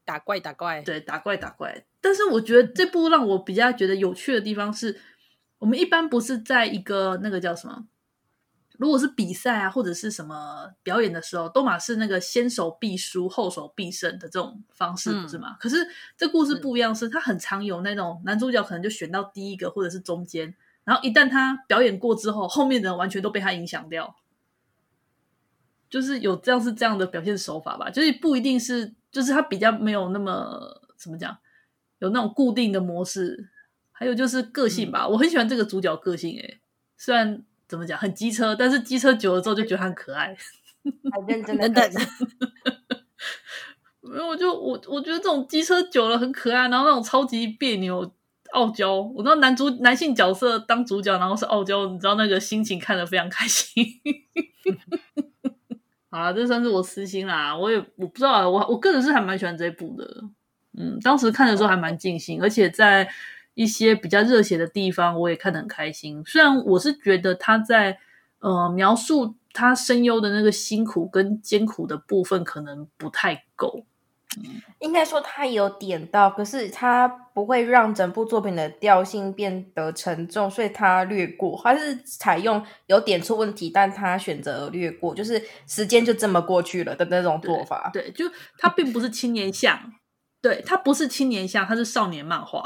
[0.05, 1.87] 打怪打怪，对，打怪打怪。
[2.03, 5.01] 但是我觉得这部让我比较觉得有趣的地方是，
[5.59, 7.87] 我们一般不是在一个那个叫什么？
[8.81, 15.51] 如果是比赛啊，或者是什么表演的时候，都马是那个先手必输，后手必胜的这种方式，不是吗？
[15.51, 20.55] 嗯、可是这故事不一样，是他很常有那种男主角可能就选到第一个，或者是中间，
[20.85, 24.17] 然后一旦他表演过之后，后面的人完全都被他影响掉，
[25.91, 27.91] 就是有这样是这样的表现手法吧？
[27.91, 31.37] 就是不一定是，就是他比较没有那么怎么讲，
[31.99, 33.51] 有那种固定的模式，
[33.93, 35.05] 还有就是个性吧。
[35.05, 36.61] 嗯、我很喜欢这个主角个性、欸，诶
[36.97, 37.45] 虽然。
[37.71, 37.97] 怎么讲？
[37.97, 40.37] 很机车，但是机车久了之后就觉得他很可爱，
[41.15, 41.89] 很 认真等等。
[44.03, 48.13] 没有，我就我我觉得这种机车久了很可爱，然后那种超级别扭、
[48.51, 49.01] 傲娇。
[49.01, 53.85] 我知道男主男性角色当主角，然后是傲娇，你知道那个心情看得非常开心。
[56.11, 57.57] 好了，这算是我私心啦。
[57.57, 60.25] 我也我不知道，我我个人是还蛮喜欢这一部的。
[60.77, 63.09] 嗯，当时看的时候还蛮尽兴，而且在。
[63.61, 66.23] 一些比较热血的地方，我也看得很开心。
[66.25, 67.99] 虽然我是觉得他在
[68.39, 73.85] 呃描述他声优的那个辛苦跟艰苦的部分可能不太够。
[74.39, 81.61] 嗯，应该说他有点到，可是他不会让整部作品的调性变得沉重，所以他略过。
[81.63, 87.91] 他是采用有点出问题，但他选择略过，就是时间就这么过去了的那种做法。
[87.93, 89.79] 对，对，就他并不是青年向。
[90.43, 92.65] 对，他不是青年向，他是少年漫画。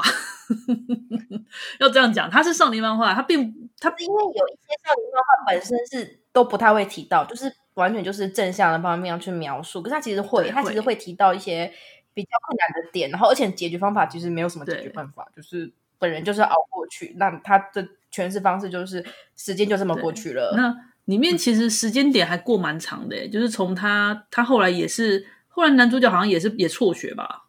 [1.79, 9.81] 要这样讲，他是少年漫画，他并他因为有一些少年漫画本身是都不太会提到，就是完全就是正向的方面去描述。
[9.81, 11.69] 可是他其实会，他其实会提到一些
[12.13, 15.69] 比较困难的点，然后而且解决方法其实没有什么解决办法，就是
[15.99, 17.13] 本人就是熬过去。
[17.17, 19.03] 那他的诠释方式就是
[19.35, 20.53] 时间就这么过去了。
[20.55, 20.73] 那
[21.05, 27.41] 里面其实时间点还过蛮长的，就是从他他后来也是，后来男主角好像也是也辍学吧。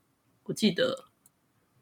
[0.47, 1.05] 我记得，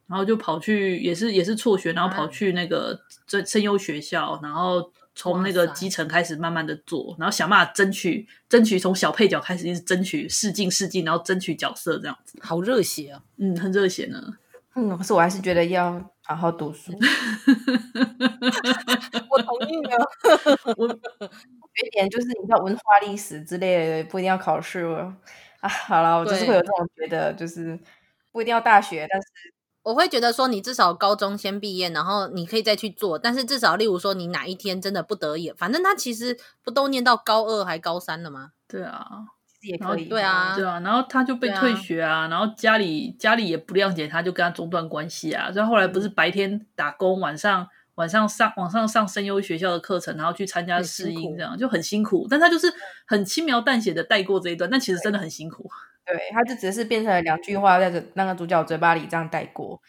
[0.07, 13.23] 然后就跑去，也是也是辍学，然后跑去那个声声优学校，然后从那个基层开始慢慢的做，然后想办法争取争取从小配角开始一直争取试镜试镜，然后争取角色这样子，好热血啊！
[13.37, 14.21] 嗯，很热血呢。
[14.75, 15.93] 嗯，可是我还是觉得要
[16.25, 16.93] 好好读书。
[19.31, 20.11] 我同意了。
[20.77, 25.15] 我 有一点就是你知道文化历史之类的不一定要考试了
[25.61, 25.69] 啊。
[25.69, 27.79] 好了，我就是会有这种觉得，就是。
[28.35, 29.29] 不一定要大学，但是
[29.85, 33.17] 我会觉得说，你至少高中先毕业，然后你可以再去做。
[33.17, 38.51] 但是至少，例如说，你哪一天真的不得已，反正他其实不都念到高二还高三了吗？
[38.67, 39.07] 对啊，
[39.63, 40.81] 也可以，对啊，对啊。
[40.81, 45.53] 然后他就被退学啊，啊然后家里家里也不谅解他，就跟他中断关系啊。
[45.53, 47.69] 所以后来不是白天打工，晚上。
[47.97, 52.27] 晚上上晚上上声优学校的课程，然后去参加试音，这样就很辛苦。
[52.29, 52.67] 但他就是
[53.07, 55.71] 很轻描淡写的带过这一段，但其实真的很辛苦。
[56.07, 59.81] 对，他就只是变成了两句话在这那个主角嘴巴里这样带过。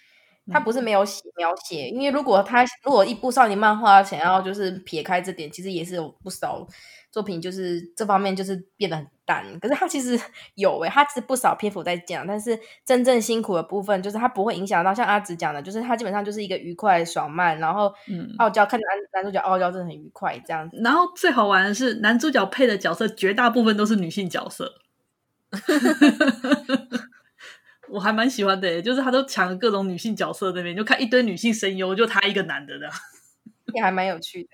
[0.52, 6.68] 他不是没有写描写，因为如果他如果一部少年漫画想要就是撇开这点，其实也是有不少。
[7.12, 10.20] 作品就是这方面就是变得很淡，可是他其实
[10.56, 17.92] 有诶，他其实不少篇幅在讲，但是真正辛苦的部分就是他不会影响到像阿紫讲的，就是他基本上就是一个愉快爽漫，然后
[18.38, 20.78] 傲娇、嗯、看着男男主角傲娇真的很愉快这样子。
[20.84, 24.72] 然后最好玩的是男主角配的角色绝大部分都是女性角色，
[27.90, 32.90] 我还蛮喜欢的，就是他都抢各种女性角色那边，就看一堆女性声优，就他一个男的的，
[33.74, 34.50] 也还蛮有趣的。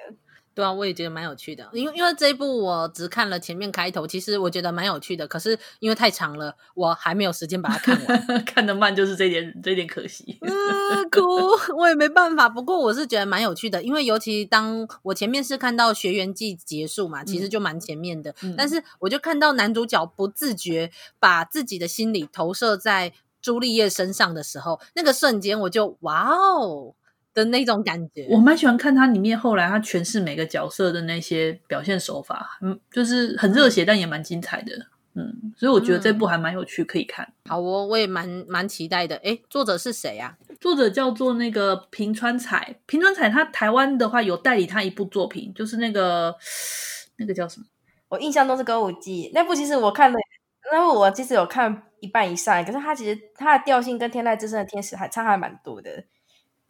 [0.54, 10.38] 对啊，我也觉得蛮有趣的，因为因为这一部我只看了前面开头，其实我觉得蛮有趣的，可是因为太长了，我还没有时间把它看完， 看得慢就是这点这点可惜。
[10.42, 10.50] 嗯，
[11.10, 12.50] 哭，我也没办法。
[12.50, 26.96] 不过我是觉得蛮有趣的，因为尤其当我前面是看到学员季结束嘛，其实就蛮前面的，嗯、但是我就看到男主角不自觉把自己的心理投射在朱丽叶身上的时候，那个瞬间我就哇哦。
[27.34, 34.74] 的那种感觉，我蛮喜欢看他里面后来他诠释每个角色的那些表现手法，嗯，就是很热血，但也蛮精彩的，
[35.16, 37.34] 嗯，所以我觉得这部还蛮有趣，可以看。
[37.46, 39.16] 好哦，我也蛮蛮期待的。
[39.18, 40.38] 诶，作者是谁呀？
[40.60, 46.36] 作者叫做那个平川彩，平川彩他台湾的话有代理他一部作品，就是那个
[47.18, 47.66] 那个叫什么？
[48.10, 50.18] 我印象中是《歌舞伎》那部，其实我看了，
[50.72, 56.04] 那部我其实有看一半以上，可是他其实他的调性跟《天籁之声的天使》还差还蛮多的。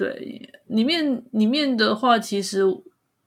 [0.02, 2.64] 对，里面里面的话，其实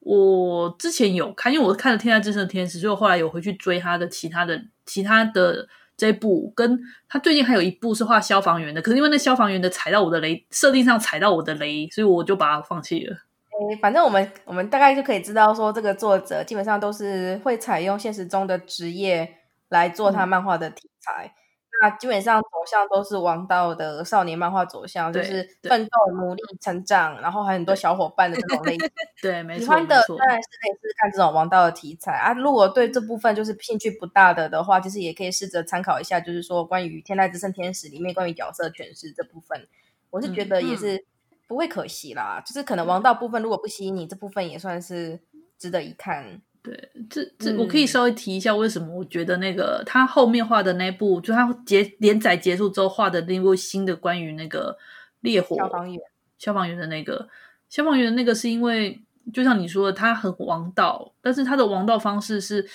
[0.00, 6.76] 我之前有看，因为我看了《天下之声的天使》，所以我后来有回去追他的其他的其他的这一部，跟
[7.08, 13.14] 他最近还有一部是画消防员的，可是因为那消防员的踩到我的雷，设定上踩到我的雷，所以我就把它放弃了。
[13.14, 19.36] 诶，反正我们我们大概就可以知道说，这个作者基本上都是会采用现实中的职业
[19.68, 21.26] 来做他漫画的题材。
[21.26, 21.43] 嗯
[21.84, 28.88] 那基本上走向都是王道的少年漫画走向，就是奋斗、努力、成长，然后还有很多小伙伴的这种类型。
[29.20, 29.64] 对，没错。
[29.64, 32.32] 喜欢的当然是可以试试看这种王道的题材啊。
[32.32, 39.68] 如果对这部分就是兴趣不大的的话，其实也可以试着参考一下，就是说关于《天籁之声天使》里面关于角色诠释这部分，
[40.08, 41.04] 我是觉得也是
[41.46, 42.38] 不会可惜啦。
[42.38, 45.20] 嗯、就是可能王道部分如果不吸引你，这部分也算是
[45.58, 46.40] 值得一看。
[46.64, 54.74] 对，这这我可以稍微提一下，为什么我觉得那个、嗯、他后面画的那部，就他结连载结束之后画的那部新的关于那个
[55.20, 56.00] 烈火消防员
[56.38, 57.28] 消防员的那个
[57.68, 58.98] 消防员的那个，是因为
[59.30, 62.66] 就像你说的，他很王道，但是他的王道方式是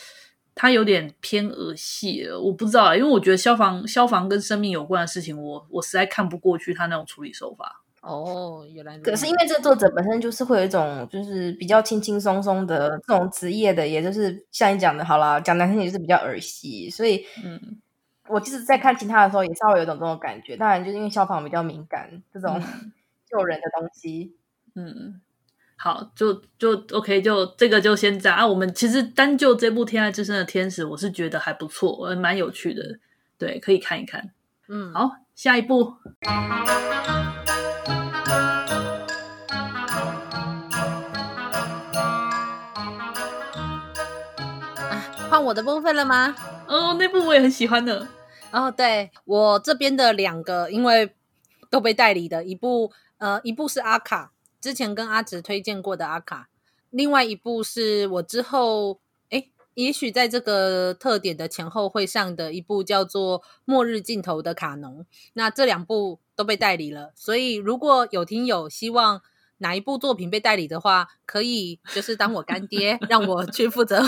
[0.53, 7.81] 他有点偏儿戏了，我不知道，因为我觉得消防消防跟生命有关的事情我，我我实在看不过去他那种处理手法。
[8.01, 17.59] 哦，原来可是因为这个作者本身就是会有一种就是比较轻轻松松的这种职业的，也就是像你讲的，好啦，讲难听点就是比较儿戏，所以嗯，
[18.29, 20.55] 我其实在看其他的时候也稍微有种这种感觉。
[20.55, 22.61] 当然，就是因为消防比较敏感，这种
[23.29, 24.33] 救人的东西，
[24.75, 25.19] 嗯，
[25.75, 28.47] 好，就就 OK，就这个就先这样啊。
[28.47, 32.99] 我们其实单就这部《天籁之声的天使》，我是觉得还不错，蛮有趣的，
[33.37, 34.31] 对，可以看一看。
[34.69, 35.95] 嗯，好，下一部。
[45.49, 46.35] 我的部分了吗？
[46.67, 48.07] 哦，那部我也很喜欢的。
[48.51, 51.15] 哦，对，我这边的两个，因为
[51.71, 54.31] 都被代理的，一部呃，一部是阿卡，
[54.61, 56.49] 之前跟阿直推荐过的阿卡，
[56.91, 64.99] 另外一部是我之后诶，也许在这个特点的前后会上的一部叫做《末日尽头的卡农》。
[65.33, 69.23] 那这两部都被代理了，所以如果有听友希望。
[69.59, 74.01] 哪一部作品被代理的话，可以就是当我干爹，让我去负责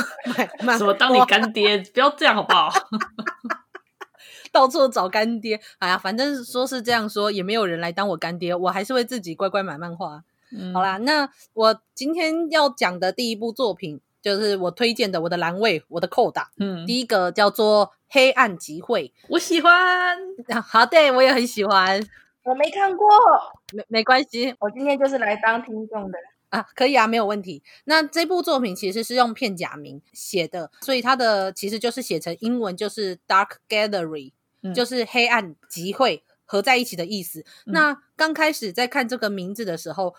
[0.64, 0.76] 买。
[0.78, 1.78] 什么当你干爹？
[1.94, 2.72] 不要这样好不好？
[4.52, 10.24] 到处找干爹，哎呀，反正说是这样说，也没有人来当我干爹，我还是会自己乖乖买漫画。
[10.52, 16.52] 嗯、好啦，那我今天要讲的第一部作品，就是我推荐的我的栏位，我的扣打。
[16.58, 20.18] 嗯，第一个叫做《黑暗集会》，我喜欢。
[20.62, 22.02] 好，对，我也很喜欢。
[22.44, 23.08] 我没看过，
[23.74, 26.18] 没没关系，我今天就是来当听众的
[26.50, 27.64] 啊，可以啊，没有问题。
[27.86, 34.34] 那这部作品其实是用片假名写的，所以它的其实就是写成英文就是 Dark Gallery，、
[34.64, 37.42] 嗯、就是黑暗集会合在一起的意思。
[37.68, 40.16] 嗯、那刚开始在看这个名字的时候，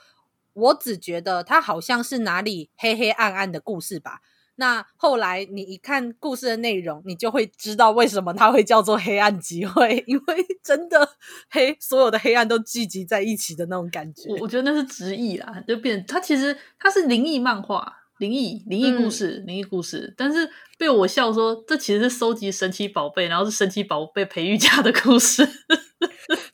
[0.53, 4.21] 我只觉得它好像是哪里黑黑暗暗的故事吧。
[4.57, 11.09] 那后来你一看故事的内容，你就会知道为什么它会叫做黑暗集会， 因为真的
[11.51, 14.29] 黑，所有的黑暗都聚集在一起的那种感觉。
[14.29, 20.49] 我我觉得那是直译啦，就变它其实它是灵异漫画、灵异灵异故事、灵异故事，但是
[20.79, 25.49] 被我笑说这其实是收集神奇宝贝，然后是神奇宝贝培育家的故事。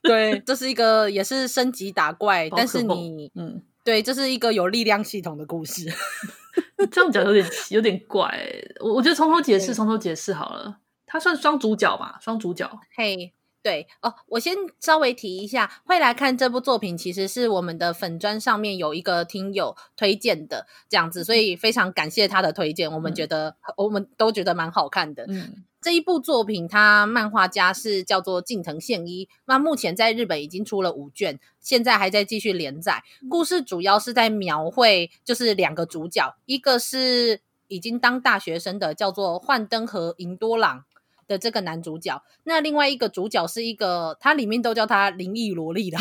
[0.03, 5.86] 对，这是一个也是升级打怪，但是你嗯，对，这是一个有力量系统的故事。
[6.87, 8.39] 这样讲有点有点怪，
[8.81, 10.79] 我我觉得从头解释，从头解释好了。
[11.07, 12.70] 他算双主角吧，双主角。
[12.95, 25.24] 嘿，对哦，我先稍微提一下，会来看这部作品，其实是我们的粉砖上面有一个听友推荐的这样子，所以非常感谢他的推荐，我们觉得、嗯、我们都觉得蛮好看的。
[25.29, 25.64] 嗯。
[25.81, 29.29] 这一部作品，它漫画家是叫做近藤宪一。
[29.47, 33.05] 那目前在日本已经出了五卷，现在还在继续连载。
[33.31, 40.85] 故事主要是在描绘，就是两个主角，一个是已经当大学生的，叫做幻灯和银多朗
[41.29, 42.22] 的这个男主角。
[42.43, 45.99] 那另外一个主角是一个，它里面都叫他灵异萝莉的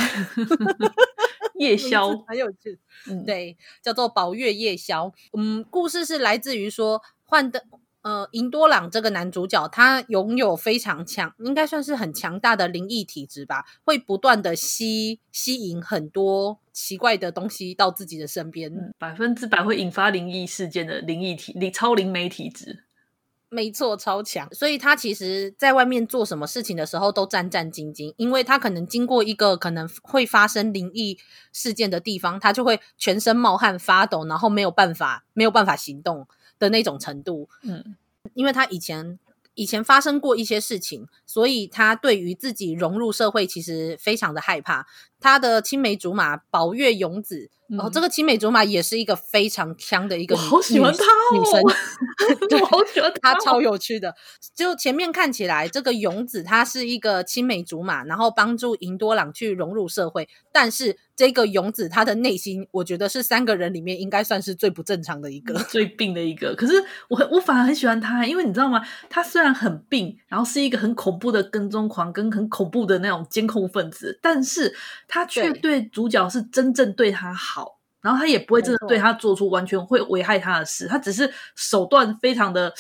[1.60, 2.80] 夜宵，很有趣。
[3.08, 5.14] 嗯，对，叫做宝月夜宵。
[5.38, 7.62] 嗯，故事是来自于说幻灯。
[8.08, 22.86] 呃，银多朗这个男主角，他拥有非常强，应该算是很强大的灵异体质吧，会不断的吸吸引很多奇怪的东西到自己的身边，嗯、百分之百会引发灵异事件的灵异体、灵超灵媒体质，
[23.50, 24.48] 没错，超强。
[24.54, 31.20] 所以他其实在外面做什么事情的时候都战战兢兢，因为他可能经过一个可能会发生灵异
[31.52, 36.26] 事件的地方，他就会全身冒汗发抖，然后没有办法没有办法行动。
[36.60, 37.96] 的那种程度，嗯，
[38.34, 39.18] 因为他以前
[39.56, 44.86] 以前发生过一些事情，所以他对于自己融入社会其实非常的害怕。
[45.20, 47.50] 他的青梅竹马宝月勇子。
[47.70, 51.62] 然哦、这个青梅竹马也是一个非常香的一个女， 我好喜欢她、哦、女生，
[52.62, 54.16] 我好喜欢她，她超有趣的。
[54.56, 60.30] 就前面看起来，这个勇子她是一个青梅竹马，然后帮助银多朗去融入社会。
[60.54, 66.56] 但是这个勇子她的内心，我觉得是三个人里面应该算是最不正常的一个，最病的一个。
[66.56, 68.82] 可是我我反而很喜欢她，因为你知道吗？
[69.10, 74.74] 她虽然很病，然后是一个很恐怖的跟踪狂，跟很恐怖的那种监控分子，但是
[75.06, 77.78] 她却对主角是真正对他好。
[78.00, 82.74] 然后他也不会真的对他做出完全会危害他的事，他只是手段非常的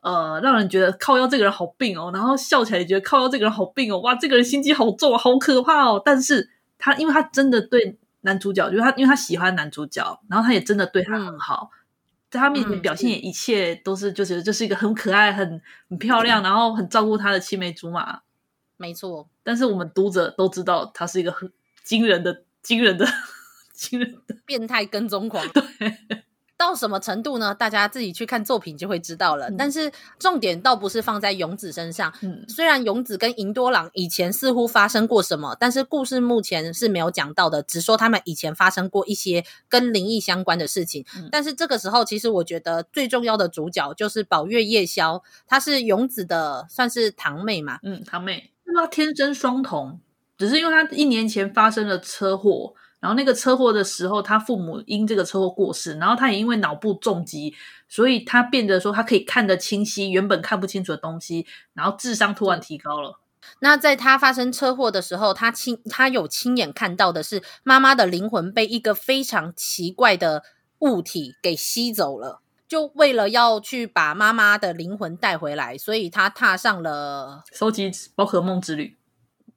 [0.00, 6.00] 呃，让人觉得靠腰这个人好病哦，然后笑起来也觉得靠腰这个人好病哦，哇，这个人心机好重，好可怕哦。
[6.02, 11.76] 但是他因为他真的对男主角，就是他因为他喜欢男主角，然后他也真的对他很好，嗯、
[12.30, 15.60] 在他面前表现也一切都是就是就是一个很可爱、很
[15.90, 18.20] 很漂亮，然后很照顾他的青梅竹马。
[18.78, 21.52] 没错，但是我们读者都知道他是一个很
[21.90, 23.06] 惊人的、惊人的。
[23.74, 25.62] 惊人的变态跟踪狂，对，
[26.54, 27.54] 到什么程度呢？
[27.54, 29.48] 大家自己去看作品就会知道了。
[29.48, 32.12] 嗯、但是重点倒不是放在勇子身上。
[32.20, 41.06] 嗯，虽然勇子跟银多朗以前似乎发生过什么，但是故事目前是没有讲到的，只说他们以前发生过一些跟灵异相关的事情。
[41.16, 47.78] 嗯、但是这个时候，其实我觉得最重要的主角就是宝月夜宵，她是勇子的算是堂妹嘛？
[47.82, 49.98] 嗯，堂妹，她天生双瞳，
[50.40, 52.74] 只是因为他一年前发生了车祸。
[52.98, 57.54] 然后那个车祸的时候，他父母因这个车祸过世，然后他也因为脑部重击，
[57.88, 63.18] 所以他变得说他可以看得清晰，原本看不清楚的东西，然后智商突然提高了。
[63.60, 70.42] 那在他发生车祸的时候，他亲他有亲眼看到的是妈妈的灵魂被一个非常奇怪的
[70.80, 72.42] 物体给吸走了。
[72.68, 78.99] 就为了要去把妈妈的灵魂带回来，所以他踏上了收集宝可梦之旅。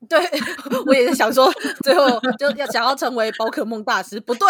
[0.09, 0.19] 对，
[0.85, 1.51] 我也是想说，
[1.83, 4.47] 最后就要想要成为宝可梦大师，不对。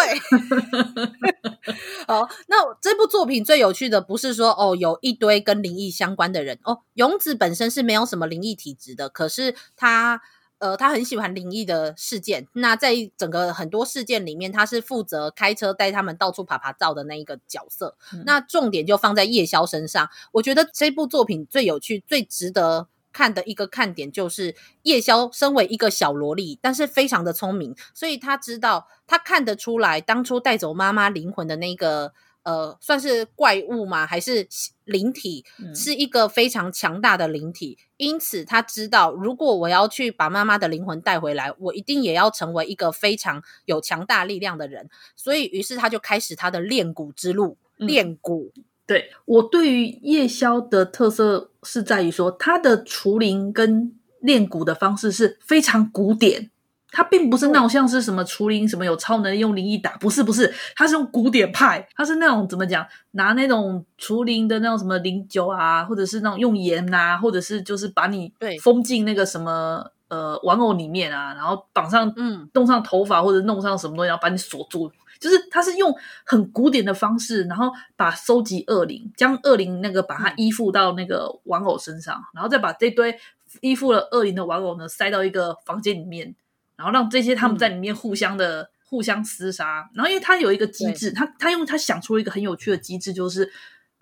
[2.06, 10.20] 好，那这部作品最有趣的不是说哦，有一堆跟灵异相关的人哦，勇子本身是没有什么灵异体质的，可是他
[10.58, 12.46] 呃，他很喜欢灵异的事件。
[12.54, 17.96] 那在整个很多事件里面，他是负责开车带他们到处爬爬照的那一个角色。
[18.12, 22.88] 嗯、那重点就放在夜宵身上，我觉得这部作品最有趣、最值得。
[23.14, 32.12] 看的一个看点就是夜宵身为一个小萝莉，但是非常的聪明，所以他知道他看得出来，当初带走妈妈灵魂的那个
[32.42, 34.04] 呃，算是怪物吗？
[34.06, 34.46] 还是
[34.84, 35.44] 灵体？
[35.74, 37.78] 是一个非常强大的灵体。
[37.80, 44.90] 嗯、因此他知道，如果我要去把妈妈的灵魂带回来，我一定也要成为一个非常有强大力量的人。
[45.16, 48.50] 所以，于是他就开始他的练蛊之路，嗯、练蛊。
[48.86, 56.50] 对，我对于夜宵的特色是在于说，它的除灵跟练蛊的方式是非常古典。
[56.96, 68.32] 它并不是那种像是什么除灵什么有超能力用灵异打，不是不是，它是用古典派，它是那种怎么讲，拿那种除灵的那种什么灵酒啊，或者是那种用盐呐、啊，或者是就是把你
[68.62, 72.48] 封进那个什么呃玩偶里面啊，然后绑上嗯。
[72.54, 74.88] 弄上头发或者弄上什么东西，然后把你锁住，
[75.24, 75.90] 就是他是用
[76.26, 83.18] 很古典的方式，然后把收集恶灵，将恶灵那个把它依附到那个玩偶身上，然后再把这堆
[83.62, 86.34] 依附了恶灵的玩偶呢塞到一个房间里面。
[86.76, 93.50] 然后让这些他们在里面互相的、嗯、互相厮杀，然后因为他有一个机制，他他用他想出了一个很有趣的机制，就是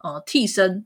[0.03, 0.85] 呃替身。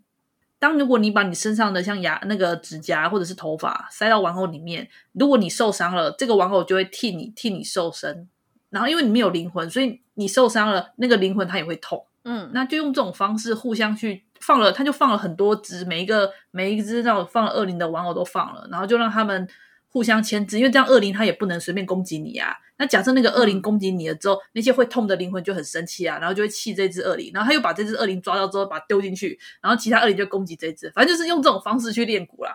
[0.59, 8.27] 当如果你把你身上的像牙、那个指甲或者是头发塞到玩偶里面，如果你受伤了，这个玩偶就会替你替你受伤。
[8.71, 12.07] 然后因为你没有灵魂，所以你受伤了，那个灵魂它也会痛。
[12.25, 19.49] 嗯，那就用这种方式互相去放了，他就放了很多只，每一个每一只那种放了恶灵的玩偶都放了，然后就让他们。
[19.89, 22.55] 互相牵制，因为这样恶灵他也不能随便攻击你啊。
[22.77, 32.53] 那假设那个恶灵攻击你了之后，那些会痛的灵魂就很生气啊，然后就会气这只恶灵，然后他又把这只恶灵抓到之后，把它丢进去，然后其他恶灵就攻击这只，反正就是用这种方式去练蛊啦。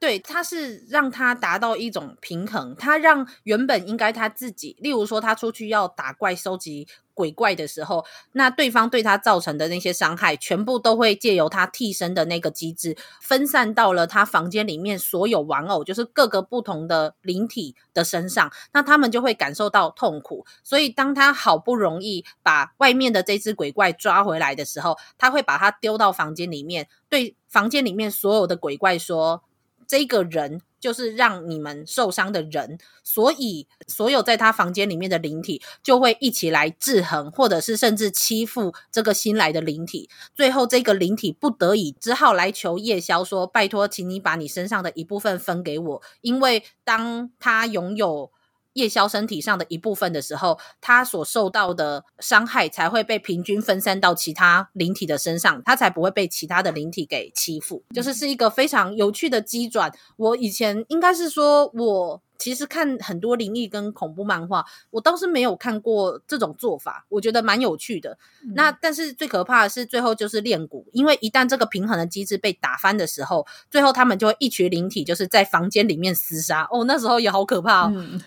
[0.00, 20.46] 对，他是让他达到一种平衡，他让原本应该他自己，例如说他出去要打怪、收集鬼怪的时候，那对方对他造成的那些伤害，全部都会借由他替身的那个机制，分散到了他房间里面所有玩偶，就是各个不同的灵体的身上，那他们就会感受到痛苦。
[20.62, 29.42] 所以当他好不容易把外面的这只鬼怪抓回来的时候，他会把它丢到房间里面，对房间里面所有的鬼怪说。
[29.88, 40.08] 这个人就是让你们受伤的人，所以所有在他房间里面的灵体就会一起来制衡，或者是甚至欺负这个新来的灵体。
[40.34, 48.30] 最后，这个灵体不得已只好来求夜宵，说：“拜托，请你把你身上的一部分分给我，因为当他拥有。”
[48.78, 57.82] 夜宵身体上的一部分的时候，他所受到的伤害才会被平均分散到其他灵体的身上，他才不会被其他的灵体给欺负。
[57.92, 59.92] 就是是一个非常有趣的机转。
[60.16, 68.16] 我以前应该是说，我其实看很多灵异跟恐怖漫画，我倒是没有看过这种做法，我觉得蛮有趣的。
[68.44, 76.68] 嗯、那但是最可怕的是最后就是练骨，因为一旦这个平衡的机制被打翻的时候，最后他们就会一群灵体就是在房间里面厮杀。
[76.70, 77.92] 哦，那时候也好可怕哦。
[77.92, 78.20] 嗯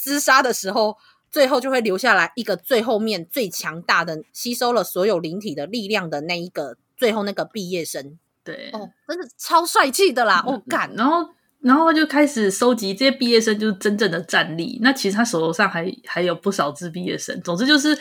[0.00, 0.96] 厮杀的时候，
[1.30, 8.18] 最后就会留下来一个最后面最强大的，吸收了所有灵体的力量的那一个，最后那个毕业生。
[8.42, 10.42] 对，哦，真的超帅气的啦！
[10.46, 11.28] 哦，干，然后，
[11.60, 14.78] 然后就开始收集这些毕业生，就是真正的战力。
[14.80, 17.38] 那其实他手头上还还有不少支毕业生。
[17.42, 17.96] 总之就是，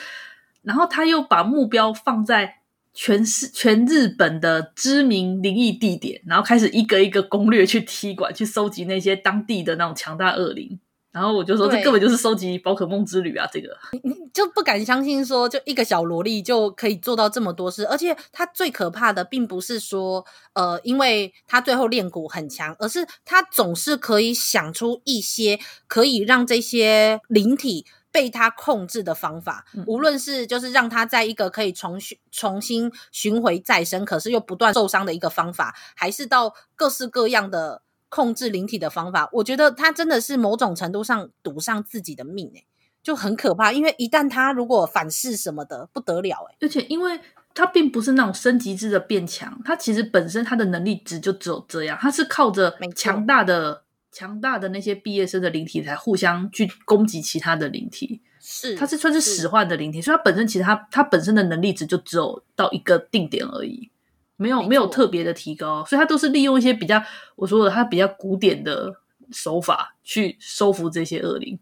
[0.62, 2.62] 然后他又把目标放在
[2.94, 10.80] 全市全日本的知名灵异地点，然后开始一个一个攻略去踢馆，去收集那些当地的那种强大恶灵。
[11.12, 13.48] 然后我就说，这根本就是收集宝可梦之旅啊！
[13.52, 37.82] 这个你你就不敢相信，说就一个小萝莉就可以做到这么多事，而且她最可怕的，并不是说呃，因为她最后练骨很强，而是她总是可以想出一些可以让这些灵体被他控制的方法，嗯、无论是就是让他在一个可以重新重新寻回再生，可是又不断受伤的一个方法，还是到各式各样的。
[38.10, 42.66] 控制灵体的方法，我觉得他真的是某种程度上赌上自己的命，欸，
[43.02, 43.72] 就很可怕。
[43.72, 47.20] 因为一旦他如果反噬什么的，不得了，欸，而且因为
[47.54, 63.92] 他并不是那种升级制的变强，他其实本身他的能力值就只有这样，他是靠着强大的强大的那些毕业生的灵体才互相去攻击其他的灵体，是，他是算是使唤的灵体，所以他本身其实他他本身的能力值就只有到一个定点而已。
[64.40, 67.04] 没有没有特别的提高，所以他都是利用一些比较
[67.36, 68.96] 我说的他比较古典的
[69.32, 71.60] 手法去收服这些恶灵。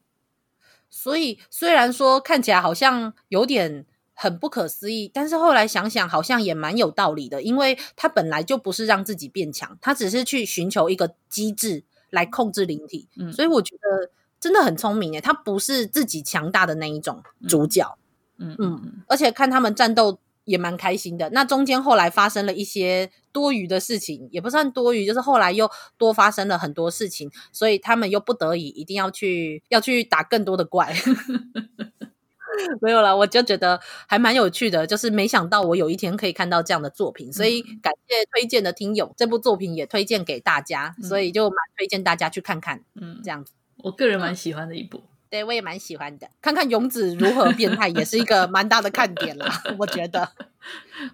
[0.91, 13.09] 所以虽然说看起来好像有点很不可思议，但是后来想想好像也蛮有道理的，因为他本来就不是让自己变强，他只是去寻求一个机制来控制灵体。
[13.17, 17.97] 嗯，所以我觉得真的很聪明诶，他不是自己强大的那一种主角。
[18.37, 20.19] 嗯嗯，嗯，而且看他们战斗。
[20.47, 21.29] 也蛮开心的。
[21.29, 30.91] 那中间后来发生了一些多余的事情，也不算多余，就是后来又多发生了很多事情，所以他们又不得已一定要去要去打更多的怪。
[32.81, 42.83] 没有了，我就觉得还蛮有趣的，就是没想到我有一天可以看到这样的作品，所以感谢推荐的听友，这部作品也推荐给大家，所以就蛮推荐大家去看看。
[42.95, 43.51] 嗯，这样子，
[43.83, 45.03] 我个人蛮喜欢的一部。
[45.29, 46.29] 对，我也蛮喜欢的。
[46.41, 49.61] 看看勇子如何变态，也是一个蛮大的看点啦。
[49.77, 50.23] 我觉得。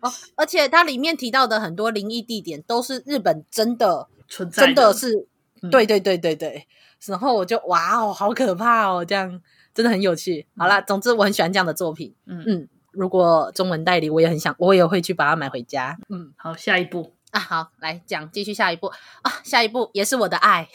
[0.01, 5.28] 哦，而且它里面提到的很多灵异地点，都是日本真的存在，真的是
[5.61, 6.68] 嗯、对对对对对，
[7.05, 9.41] 然后我就哇哦，好可怕哦，这样
[9.74, 10.45] 真的很有趣。
[10.57, 12.14] 好啦，总之我很喜欢这样的作品。
[12.26, 15.97] 嗯嗯，如果中文代理，我也很想，我也会去把它买回家。
[16.09, 18.88] 嗯，好，下一步啊，好，来讲，继续下一步
[19.22, 20.68] 啊，下一步也是我的爱。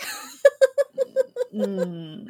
[1.52, 2.24] 嗯。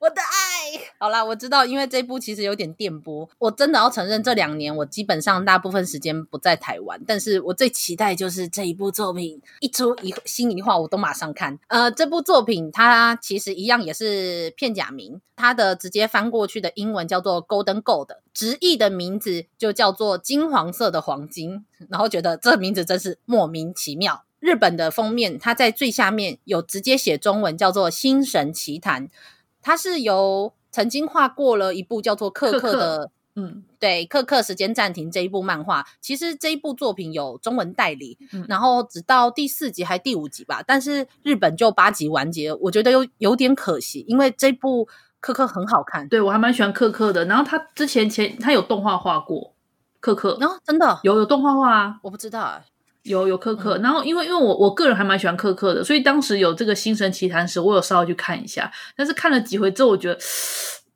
[0.00, 3.28] 我的爱，好啦，我知道，因为这部其实有点电波。
[3.38, 11.58] 我真的要承认，这两年我基本上大部分时间不在台湾，但是我最期待就是这一部作品一出一新一话，我都马上看。
[11.66, 24.24] 呃，这部作品它其实一样也是片假名，它的直接翻过去的英文叫做 Golden Gold，直译的名字就叫做金黄色的黄金，然后觉得这名字真是莫名其妙。
[24.38, 29.08] 日本的封面，它在最下面有直接写中文，叫做《星神奇谭》。
[29.68, 44.86] 它是由曾经画过了一部叫做《克克》的，嗯，对，《克克时间暂停》这一部漫画，其实这一部作品有中文代理，嗯、然后直到第四集还第五集吧，但是日本就八集完结，我觉得有有点可惜，因为这部
[45.20, 47.26] 《克克》很好看，对，我还蛮喜欢《克克》的。
[47.26, 49.38] 然后他之前前他有动画画过
[50.00, 52.64] 《克克》，哦，真的有有动画画啊，我不知道啊。
[53.08, 58.70] 有有克克，嗯、然后因为因为我我个人还蛮喜欢克克的，所以当时有这个《星神奇谭》时，我有稍微去看一下。
[58.96, 60.18] 但是看了几回之后，我觉得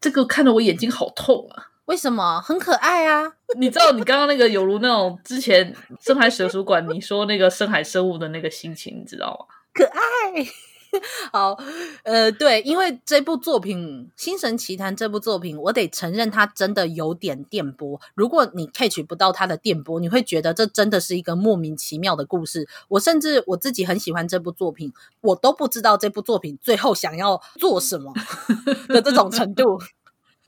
[0.00, 1.66] 这个看得我眼睛好痛啊！
[1.86, 2.40] 为什么？
[2.40, 3.32] 很可爱啊！
[3.58, 9.54] 你知道你刚刚那个有如那种之前深海水族馆你说那个深海生物的那个心情，你知道吗？
[9.74, 10.46] 可爱。
[11.32, 11.57] 好，
[12.03, 18.01] 呃，对，因为这部作品《星神奇谭》这部作品，我得承认它真的有点电波。
[18.14, 22.68] 如果你 catch 不到它的电波，你会觉得这真的是一个莫名其妙的故事。
[22.88, 28.12] 我甚至我自己很喜欢这部作品，我都不知道这部作品最后想要做什么
[28.88, 29.80] 的这种程度。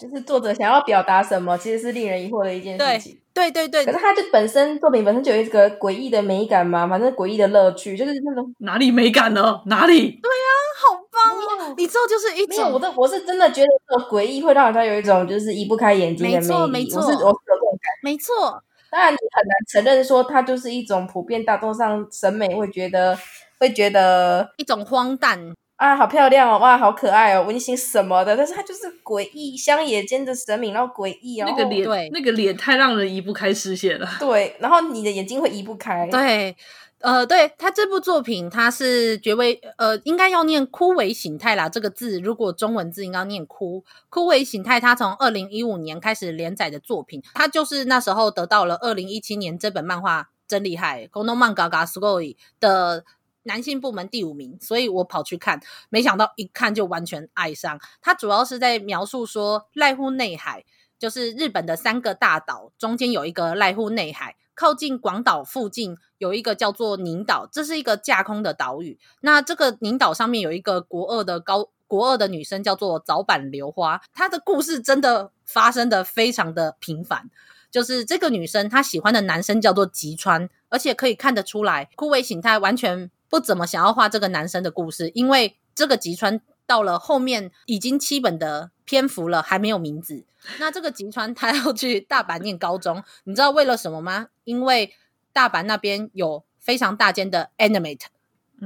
[0.04, 3.18] 就是作者想要表达什么，其实是令人疑惑的一件事情。
[3.32, 9.60] 对对对，对，可是它就本身作品本身就有一个诡异的美感嘛，反正诡异的乐趣就是那种哪里美感呢？
[9.66, 10.20] 哪里？
[10.22, 11.74] 对呀、啊，好棒哦！
[11.76, 16.46] 你知道，就是一种，我的我是真的觉得这种诡异会让人家有一种就是移不开眼睛的魅力。
[16.46, 18.00] 没错，没错，我是我是有这种感觉。
[18.02, 23.18] 没错，当然你很难承认说它就是一种普遍大众上审美会觉得
[23.58, 25.52] 会觉得一种荒诞。
[25.77, 26.59] 啊，好漂亮哦！
[26.59, 34.05] 哇，好可爱哦，温馨什么的，但是它就是诡异，乡野间的神明，然后诡异哦，那个脸，对，那个脸太让人移不开视线了。
[34.19, 36.05] 对，然后你的眼睛会移不开。
[36.11, 36.53] 对，
[36.99, 44.81] 呃，对他这部作品，它是绝为呃，应该要念枯萎形态啦，这个字如果中文字应该念枯枯萎形态。
[44.81, 53.05] 它从二零一五年开始连载的作品，它就是那时候得到了二零一七年这本漫画真厉害，この漫画がすごい的。
[53.44, 57.80] 男性部门第五名，所以我跑去看，没想到一看就完全爱上。
[58.02, 60.64] 它主要是在描述说，濑户内海
[60.98, 68.98] 就是日本的三个大岛，中间有一个濑户内海，靠近广岛附近有一个叫做宁岛，这是一个架空的岛屿。
[69.20, 77.30] 那这个宁岛上面有一个国二的高国二的女生叫做早坂流花，她的故事真的发生的非常的频繁。
[77.70, 83.10] 就是这个女生她喜欢的男生叫做吉川，而且可以看得出来，枯萎形态完全。
[83.34, 90.24] 不怎么想要画这个男生的故事，因为这个吉川到了后面已经七本的篇幅了，还没有名字。
[90.60, 94.28] 那这个吉川他要去大阪念高中，你知道为了什么吗？
[94.44, 94.94] 因为
[95.32, 98.04] 大阪那边有非常大间的 Animate。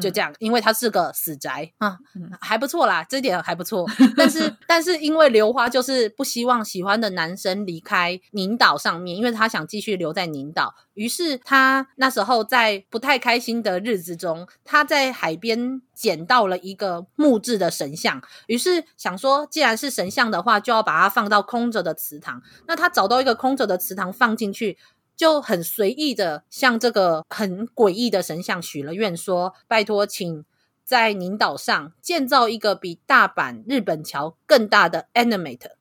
[0.01, 1.99] 就这样，因为他是个死宅啊，
[2.41, 3.87] 还不错啦，这点还不错。
[4.17, 10.75] 但是，但是因为流花就是不希望喜欢的男生离开宁岛上面，因为他想继续留在宁岛。
[10.95, 22.43] 于是他那时候在不太开心的日子中，他在海边捡到了一个木质的神像，于是想说，既然是神像的话，就要把它放到空着的祠堂。
[22.67, 24.77] 那他找到一个空着的祠堂放进去。
[25.19, 30.45] 就很随意的向这个很诡异的神像许了愿，说：“拜托，请
[30.85, 35.73] 在宁岛上建造一个比大阪日本桥更大的 Animate。”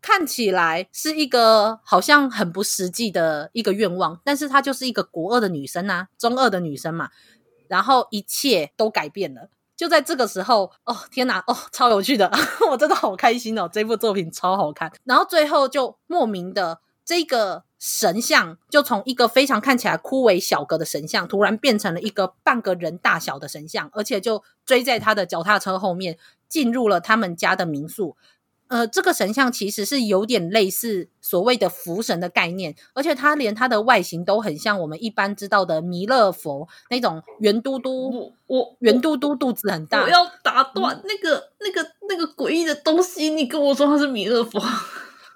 [0.00, 7.10] 看起来是一个好像很不实际的一个愿望，但是她就是一个国二的女生啊，中二的女生嘛。
[7.66, 12.32] 然后一切都改变了，就在这个时候，哦天哪，哦超有趣的，
[12.70, 14.90] 我真的好开心哦，这部作品超好看。
[15.04, 17.67] 然后最后就莫名的这个。
[17.78, 26.18] 神像就从一个非常看起来枯萎小个的神像，突然变成了一个半个人大小的神像，而且就追在他的脚踏车后面，
[26.48, 28.16] 进入了他们家的民宿。
[28.66, 40.02] 呃，这个神像其实是有点类似所谓的福神的概念，而且它连它的外形都很像我们一般知道的弥勒佛那种圆嘟嘟，我圆嘟嘟肚子很大。
[40.02, 44.60] 我要打断那个那个那个诡异的东西，你跟我说它是弥勒佛。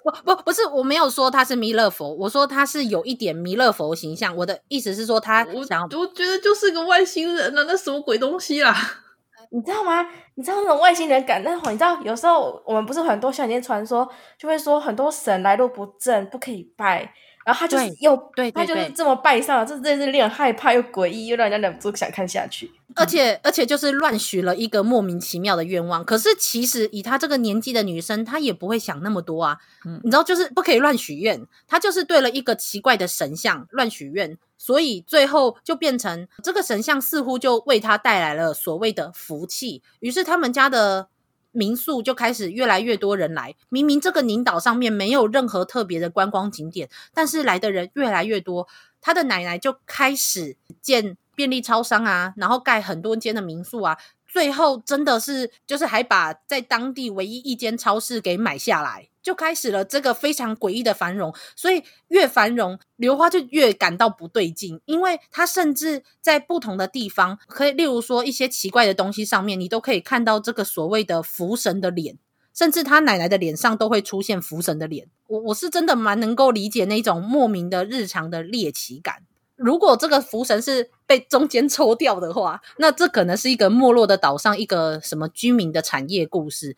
[0.03, 4.35] 不不不是，我没有说他是弥勒佛，我说他是有一点弥勒佛形象。
[4.35, 8.75] 我的意思是说，他想要，我觉得就是个外星人啊，那什么鬼东西啦？
[9.51, 10.05] 你知道吗？
[10.35, 11.71] 你知道那种外星人感那种？
[11.71, 17.13] 你知道有时候我们不是很多乡间传说，就会说很多神来路不正，不可以拜。
[17.45, 18.15] 然后他就是又
[18.53, 22.71] 他就是这么拜上了，这真是令人害怕又诡异，又让人家忍不住想看下去。
[22.95, 26.05] 而且而且就是乱许了一个莫名其妙的愿望。
[26.05, 29.57] 可是其实以她这个年纪的女生，她也不会想那么多啊。
[29.85, 31.45] 嗯，你知道，就是不可以乱许愿。
[31.67, 39.81] 她就是对了一个奇怪的神像乱许愿，所以最后就变成这个神像似乎就为她带来了所谓的福气。
[39.99, 41.07] 于是他们家的。
[41.53, 48.67] 民宿就开始越来越多人来，明明这个宁岛上面没有任何特别的观光景点，但是来的人越来越多。
[48.99, 53.97] 他的奶奶就开始建便利超商啊，然后盖很多间的民宿啊，
[54.33, 59.09] 最后真的是就是还把在当地唯一一间超市给买下来。
[59.21, 72.17] 就开始了这个非常诡异的繁荣，所以越繁荣，刘花就越感到不对劲，因为他甚至在不同的地方，可以例如说一些奇怪的东西上面，你都可以看到这个所谓的福神的脸，
[72.53, 75.07] 甚至他奶奶的脸上都会出现福神的脸。
[75.27, 79.23] 我我是真的蛮能够理解那种莫名的日常的猎奇感。
[79.63, 86.75] 如果这个浮神是被中间抽掉的话，那这可能是一个没落的岛上一个什么居民的产业故事。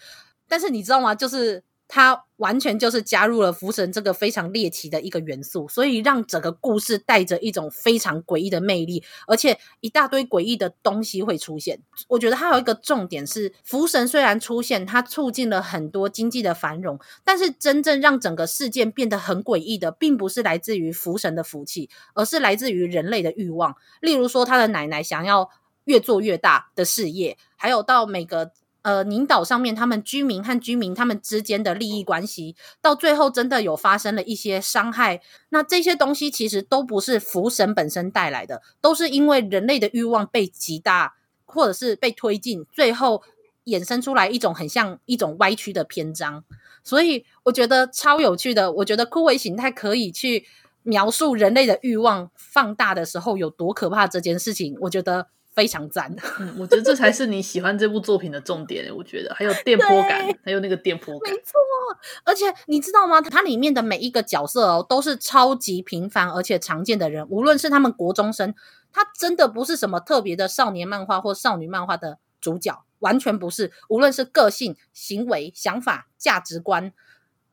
[0.48, 1.16] 但是你知道吗？
[1.16, 1.64] 就是。
[1.88, 11.80] 它完全就是加入了福神这个非常猎奇的一个元素，所以让整个故事带着一种非常诡异的魅力，而且一大堆诡异的东西会出现。
[12.08, 23.76] 我觉得还有一个重点是，福神虽然出现，它促进了很多经济的繁荣，但是真正让整个事件变得很诡异的，并不是来自于福神的福气，而是来自于人类的欲望。
[24.02, 25.50] 例如说，他的奶奶想要
[25.86, 28.52] 越做越大的事业，还有到每个。
[28.86, 35.22] 呃，宁岛上面他们居民和居民他们之间的利益关系，到最后真的有发生了一些伤害。
[35.50, 41.16] 那这些东西其实都不是福神本身带来的，都是因为人类的欲望被极大，
[41.46, 43.24] 或者是被推进，最后
[43.64, 46.44] 衍生出来一种很像一种歪曲的篇章。
[46.84, 50.46] 所以我觉得超有趣的，我觉得枯萎形态可以去
[50.84, 54.06] 描述人类的欲望放大的时候有多可怕。
[54.06, 55.30] 这件事情，我觉得。
[55.56, 58.94] 非常赞，嗯，我觉得这才是你喜欢这部作品的重点。
[58.94, 61.54] 我觉得还有电波感，还有那个电波感，没错。
[62.26, 63.22] 而且你知道吗？
[63.22, 67.26] 它里面的每一个角色哦，都是超级平凡而且常见的人。
[67.30, 68.54] 无论是他们国中生，
[68.92, 73.72] 他真的不是什么特别的少年漫画或少女漫画的主角，完全不是。
[73.88, 76.92] 无论是个性、行为、想法、价值观，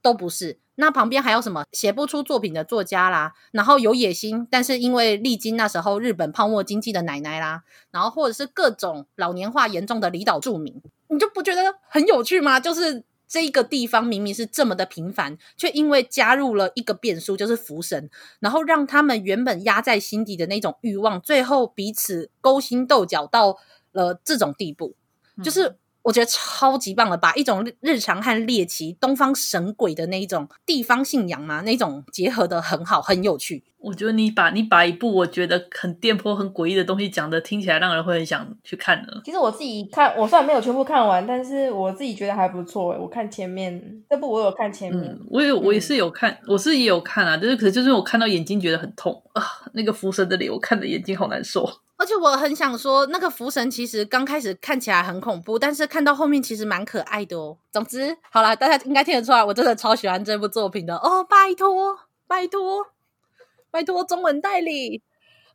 [0.02, 0.58] 都不是。
[0.74, 12.58] 那旁边还有什么写不出作品的作家啦，然后有野心，但是因为历经那时候日本泡沫经济的奶奶啦，然后或者是各种老年化严重的离岛住民，你就不觉得很有趣吗？
[12.58, 18.08] 就是这一个地方明明是这么的平凡，却因为加入了一个变数，就是福神，
[18.40, 23.58] 然后让他们原本压在心底的那种欲望，最后彼此勾心斗角到
[23.92, 24.96] 了这种地步，
[25.44, 25.76] 就是。
[26.02, 33.62] 我觉得超级棒的，把一种日常和猎奇、东方神鬼的那一种地方信仰嘛，那种结合的很好，很有趣。
[33.78, 39.20] 我觉得你把你把一部我觉得很电波、很诡异的东西讲的听起来让人会很想去看的。
[39.24, 42.96] 其实我自己看，我虽然没有全部看完，但是我自己觉得还不错。
[43.00, 49.42] 我看前面这部，我有看前面，嗯、我有我也是有看，嗯、我是也有看啊，就是可是就是我看到眼睛觉得很痛啊，
[49.74, 51.68] 那个福神的脸，我看的眼睛好难受。
[52.02, 57.56] 而且我很想说，那个福神其实刚开始看起来很恐怖，但是看到后面其实蛮可爱的哦。
[57.70, 61.22] 总之，好啦，大家应该听得出来，我真的超喜欢这部作品的哦。
[61.22, 61.96] 拜托，
[62.26, 62.88] 拜托，
[63.70, 65.00] 拜托，中文代理，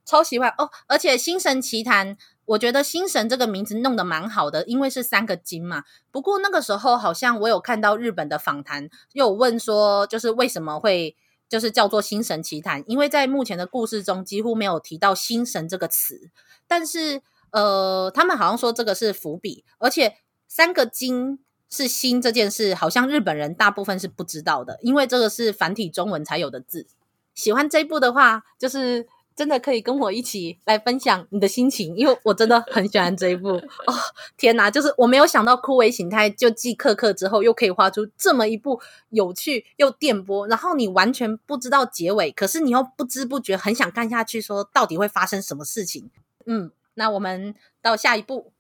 [0.06, 0.70] 超喜欢哦。
[0.88, 5.84] 而且《星神奇谭》，我觉得“星神”这个名字弄得蛮好的，因为是三个金嘛。
[6.12, 11.18] 不过那个时候好像我有看到日本的访谈，又有问说，就是为什么会。
[11.48, 16.30] 就是叫做心神奇谭，因为在目前的故事中几乎没有提到心神这个词，
[16.68, 17.22] 但是
[17.52, 20.18] 呃，他们好像说这个是伏笔，而且
[20.48, 21.39] 三个金
[21.70, 26.88] 是星这件事，好像日本人大部分是不知道的，因为这个是繁体中文才有的字。
[27.34, 29.08] 喜欢这一部的话，就是。
[29.38, 33.50] 真的可以跟我一起来分享你的心情，因为我真的很喜欢这一部
[33.86, 33.94] 哦！
[34.36, 46.10] 天哪，就是我没有想到枯萎形态就继克克之后，又可以画出这么一部有趣又电波，然后你完全不知道结尾，可是你又不知不觉很想看下去，说到底会发生什么事情？
[46.48, 48.52] 嗯，那我们到下一步。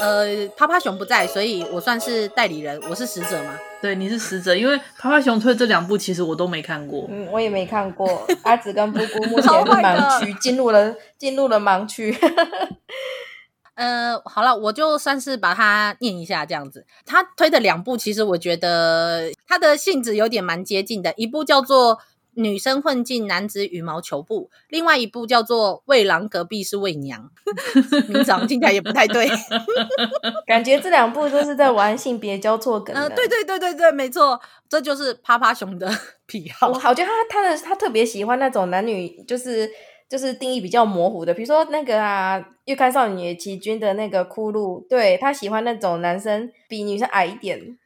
[0.00, 2.80] 呃，趴趴熊不在，所以我算是代理人。
[2.88, 3.58] 我是使者嘛？
[3.82, 7.06] 对，你是使者，因为趴趴熊推这两部其实我都没看过。
[7.10, 8.26] 嗯，我也没看过。
[8.42, 12.16] 阿紫跟布姑目前是盲区，进入了进入了盲区。
[13.76, 16.86] 呃，好了，我就算是把它念一下这样子。
[17.04, 21.98] 他推的两部，其实我觉得他的性质有点蛮接近的，一部叫做。
[22.34, 27.30] 女生混进男子羽毛球部，另外一部叫做《卫郎隔壁是卫娘》，
[28.08, 29.28] 名字听起来也不太对，
[30.46, 32.94] 感觉这两部都是在玩性别交错梗。
[32.94, 35.90] 嗯、呃，对对对对对，没错，这就是趴趴熊的
[36.26, 36.68] 癖好。
[36.68, 39.68] 我好觉得他他的他特别喜欢那种男女就是
[40.08, 47.76] 就是定义比较模糊的，比如说那个啊，《月刊少女奇君》的那个骷髅，对，他喜欢那种男生比女生矮一点。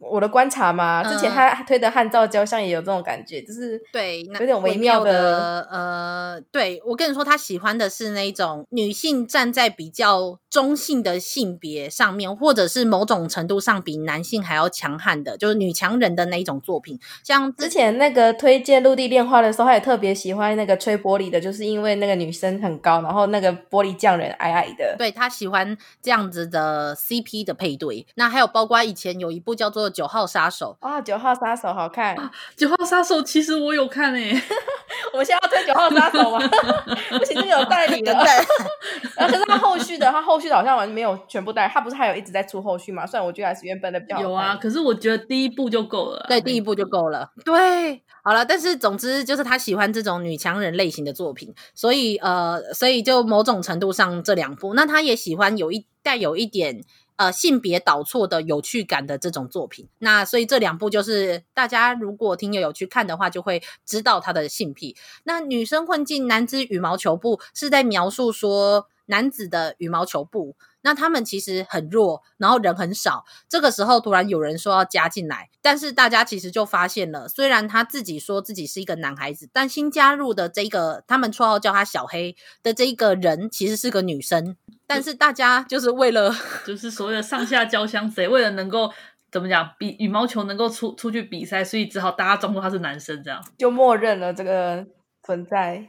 [0.00, 5.10] 我的观察嘛，之前他推的《汉照胶像》也有这种感觉，嗯、就是对，有点微妙的。
[5.10, 16.98] 微妙的呃，对，我跟你说，他喜欢的是那种女性站在比较中性的性别上面，或者是某种程度上比男性还要强悍的，就是女强人的那一种作品。
[17.22, 24.94] 像之前那个推荐《陆地恋花》的时候，他也特别喜欢那个吹玻璃的，就是因为那个女生很高，然后那个玻璃匠人矮矮的。
[24.96, 28.06] 对，他喜欢这样子的 CP 的配对。
[28.14, 29.89] 那还有包括以前有一部叫做。
[29.90, 32.14] 九号杀手啊，九号杀手好看。
[32.16, 34.42] 啊、九号杀手其实我有看诶、欸，
[35.12, 36.38] 我们现在要推九号杀手吗？
[37.18, 38.12] 不行，这个有代理的。
[39.16, 43.04] 然后可是他后续的，他后续的好像完全没有全部带，他不是还有一直在出后续吗？
[43.06, 44.22] 虽然我觉得还是原本的比较好。
[44.22, 46.24] 有啊，可是我觉得第一部就够了。
[46.28, 47.30] 对，第一部就够了。
[47.44, 56.82] 对，好了，但是总之就是他喜欢这种女强人类型的作品，所以呃，所以就某种程度上这两部，那他也喜欢有一带有一点。
[57.20, 64.96] 呃，性别导错的有趣感的这种作品，那所以这两部就是大家如果听友有去看的话，就会知道他的性癖。
[65.24, 73.24] 那女生混进男子羽毛球部是在描述说男子的羽毛球部，那他们其实很弱，然后人很少。
[73.48, 84.56] 这个时候突然有人说要加进来，但是大家其实就发现了，虽然他自己说自己是一个男孩子，但新加入的这个他们绰号叫他小黑的这一个人其实是个女生。
[84.86, 86.34] 但是大家就是为了，
[86.66, 88.90] 就是所谓的上下交相贼，为了能够
[89.30, 94.84] 怎么讲，比羽毛球能够出出去比赛，所以只好大家装作他是男生，这样就默认了这个
[95.22, 95.88] 存在。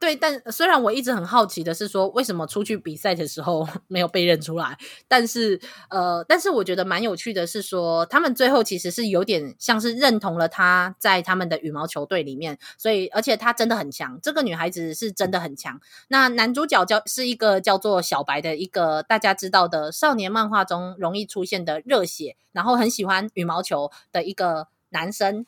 [0.00, 4.78] 对，但虽然我一直很好奇的是说，为什么出去比赛的时候 没有被认出来？
[5.08, 15.80] 但是，呃，但是我觉得蛮有趣的是说，他们最后其实是有点像是认同了他在他们的羽毛球队里面，所以而且他真的很强，这个女孩子是真的很强。
[16.06, 25.44] 那男主角叫是一个叫做小白的一个大家知道的少年漫画中容易出现的热血，然后很喜欢羽毛球的一个男生。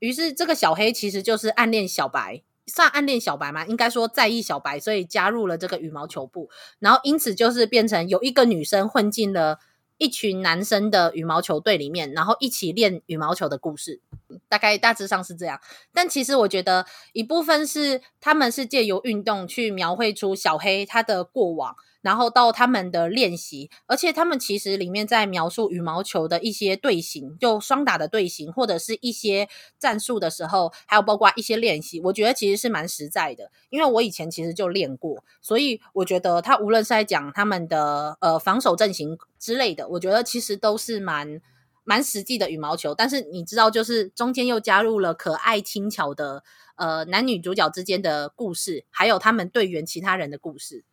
[0.00, 2.42] 于是，这个小黑其实就是暗恋小白。
[2.68, 3.66] 算暗恋小白嘛？
[3.66, 6.48] 应该说在意小白，所以加入了这个羽毛球部，
[6.78, 9.58] 然后因此就是变成有一个女生混进了
[9.96, 14.00] 一群男生的羽毛球队里面，然后一起练羽毛球的故事，
[14.48, 15.60] 大概大致上是这样。
[15.92, 21.74] 但其实我觉得一部分是他们是借由运动去描绘出小黑他的过往。
[22.00, 33.50] 然后到他们的练习，而且他们其实里面在描述羽毛球的一些队形，就双打的队形，或者是一些战术的时候，还有包括一些练习，我觉得其实是蛮实在的。
[33.68, 41.40] 因为我以前其实就练过，所以我觉得他无论是在讲他们的呃防守阵型之类的，我觉得其实都是蛮
[41.82, 42.94] 蛮实际的羽毛球。
[42.94, 46.44] 但是你知道，就是中间又加入了可爱轻巧的
[46.76, 50.84] 呃男女主角之间的故事，还有他们队员其他人的故事。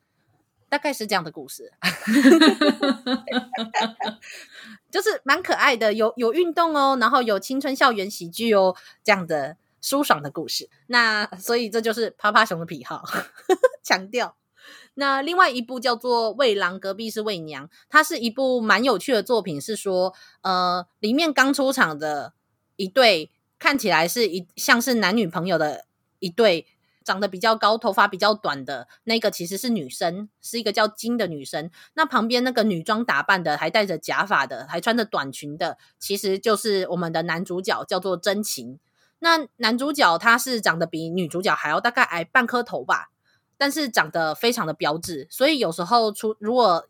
[0.68, 1.72] 大概是这样的故事，
[4.92, 10.70] 就是蛮可爱的，有有运动哦，然后有青春校园喜剧哦，这样的舒爽的故事。
[10.88, 13.04] 那所以这就是趴趴熊的癖好，
[13.84, 14.36] 强调。
[14.96, 22.34] 那另外一部叫做《伪郎隔壁是伪娘》，它是一部蛮有趣的作品，是说呃，里面刚出场的
[22.78, 25.86] 一对看起来是一像是男女朋友的
[26.20, 26.68] 一对。
[27.06, 31.70] 长得比较高、头发比较短的那个其实是女生，是一个叫金的女生。
[31.94, 38.80] 那旁边那个女装打扮的，还戴着假发的，还穿着短裙的，其实就是我们的男主角，叫做真情。
[39.20, 43.12] 那男主角他是长得比女主角还要大概矮半颗头吧，
[43.56, 45.28] 但是长得非常的标致。
[45.30, 46.88] 所以有时候出，如果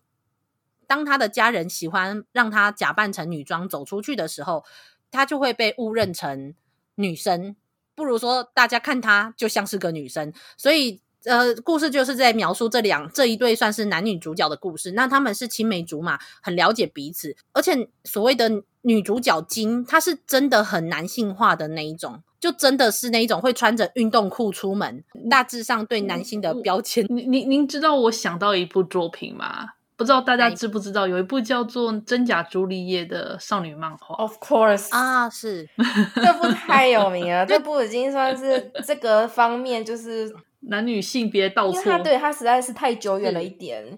[0.87, 4.63] 当他的家人喜欢让他假扮成女装走出去的时候，
[5.11, 6.55] 他就会被误认成
[6.95, 7.57] 女生。
[7.95, 14.91] 不如说，大家看她就像是个女生，所以呃，故事就是在描述这两这一对算是男女主角的故事。
[14.91, 27.03] 那他们是青梅竹马，很了解彼此，而且所谓的女主角金，她是真的很男性化的那一种，就真的是那一种会穿着运动裤出门，大致上对男性的标签。
[27.09, 29.69] 您您您知道我想到一部作品吗？
[29.97, 34.15] 不知道大家知不知道，有一部叫做《真假朱丽叶》的少女漫画。
[34.15, 35.67] Of course 啊，是
[36.15, 41.73] 这部太有名了， 这部已经算是这个方面就是男女性别倒错。
[41.73, 43.97] 因为它对它实在是太久远了一点，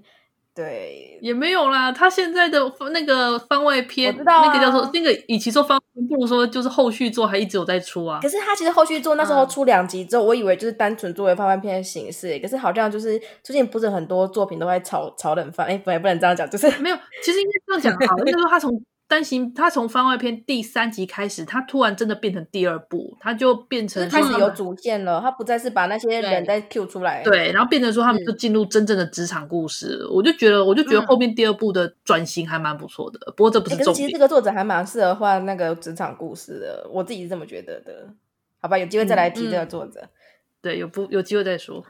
[0.57, 1.91] 对，也没有啦。
[1.91, 2.59] 他现在的
[2.91, 5.79] 那个番外篇，我知道、啊、那个叫做那个，与其说番
[6.09, 8.19] 不如说就是后续做还一直有在出啊。
[8.19, 16.97] 可是他其实后续做那时候出两集之后，嗯、我以为就是单纯作为番外篇的形式，可是好像就是最近不是很多作品都在炒炒冷饭，哎，不，也不能这样讲，就是没有。
[17.23, 18.71] 其实应该这样讲好，就是说他从。
[19.07, 25.21] 担心他从番外篇第三集开始，他突然真的变成第二部，他就变成开始有主线了。
[25.21, 29.99] 他不再是把那些人再 Q 出来，对，然后变成说他们就进入真正的职场故事。
[30.01, 33.17] 嗯、我就觉得，我就觉得后面第二部的转型还蛮不错的。
[33.27, 33.95] 嗯、不过这不是重点。
[33.95, 38.13] 欸、其实这个作者还蛮适合画那个职场故事的，我自己是这么觉得的。
[38.59, 40.01] 好吧，有机会再来提这个作者。
[40.01, 40.09] 嗯嗯、
[40.61, 41.85] 对，有不有机会再说。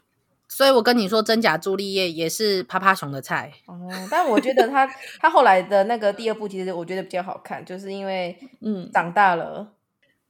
[0.50, 3.78] 所以我跟你说，真假朱丽叶也是趴趴熊的菜哦。
[4.10, 4.88] 但我觉得他
[5.20, 9.68] 他 后来的那个第二部，其实我觉得比较好看，就是因为嗯长大了。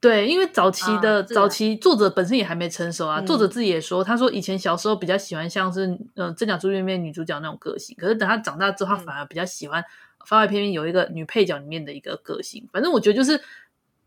[0.00, 3.20] 对，因为早期的、啊、早期作者本身也还没成熟啊。
[3.20, 5.86] 嗯、作者自己也说，他说以前小时候比较喜欢像是
[6.16, 9.84] 嗯真假朱丽叶女主角那种个性，可是等他长大之后，他反而比较喜欢
[10.26, 12.68] 番外篇有一个女配角里面的一个个性。
[12.72, 13.40] 反正我觉得就是。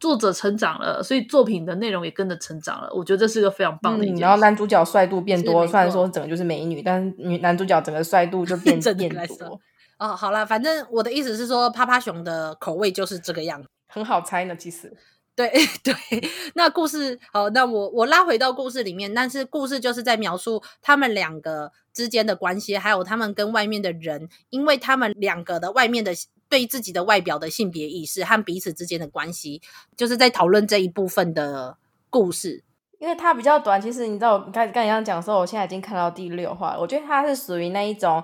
[0.02, 2.92] 作者成长了，所以作品的内容也跟着成长了。
[2.92, 4.20] 我觉得这是个非常棒的一件事。
[4.20, 9.62] 嗯、然后男主角帅度变多，虽然说整个就是美女，但女男主角整个帅度就变 变多。
[10.00, 14.56] 哦，好了，反正我的意思是说，趴趴熊的口味就是这个样子，很好猜呢。
[14.56, 14.92] 其实，
[15.36, 15.48] 对
[15.84, 15.94] 对。
[16.56, 26.12] 那故事好，那我我拉回到故事里面，但是故事就是在描述他们两个之间的关系，还有他们跟外面的人，因为他们两个的外面的。
[26.52, 29.62] 对自己的外表的性别意识和彼此之间的关系，
[29.96, 31.78] 就是在讨论这一部分的
[32.10, 32.66] 故事。
[33.00, 36.80] 因为它比较短，其实你知道，刚刚刚讲的时候，我现在已经看到第六话了。
[36.80, 38.22] 我觉得它是属于那一种，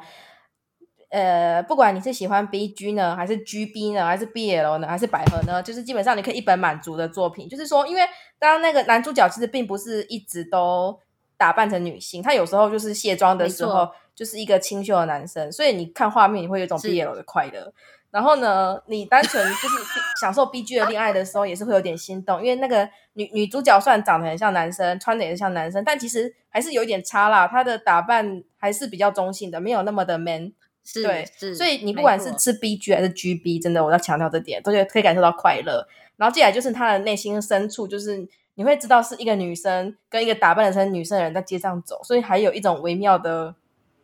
[1.09, 7.47] 呃，不管你是喜欢 BG 呢，还是 GB 呢，还是 BL 呢，还是百合呢，就是基本上你可以一本满足的作品。
[7.47, 8.01] 就是说，因为
[8.37, 10.99] 当那个男主角其实并不是一直都
[11.37, 17.73] 打扮成女性，他有时候就是卸妆的时候就是一个清秀的男生，所以你看画面你会有一种 BL 的快乐。
[18.09, 19.75] 然后呢，你单纯就是
[20.21, 27.47] 享受 BG 的恋爱的时候，也是会有点心动，因为那个女女主角虽然长得很像男生，穿的也是像男生，但其实还是有一点差啦。
[27.47, 30.53] 她的打扮还是比较中性的，没有那么的 man。
[30.83, 35.85] 是对，是所以你不管是吃 BG 还是 GB，真的我要强调这点，都觉得可以感受到快乐。
[36.15, 38.25] 然后接下来就是她的内心深处，就是
[38.55, 43.53] 你会知道是一个女生跟一个打扮成女生的人在街上走，所以还有一种微妙的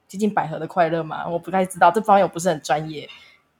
[0.09, 1.25] 接近百合的快乐嘛。
[1.25, 3.07] 我不太知道这方面我不是很专业。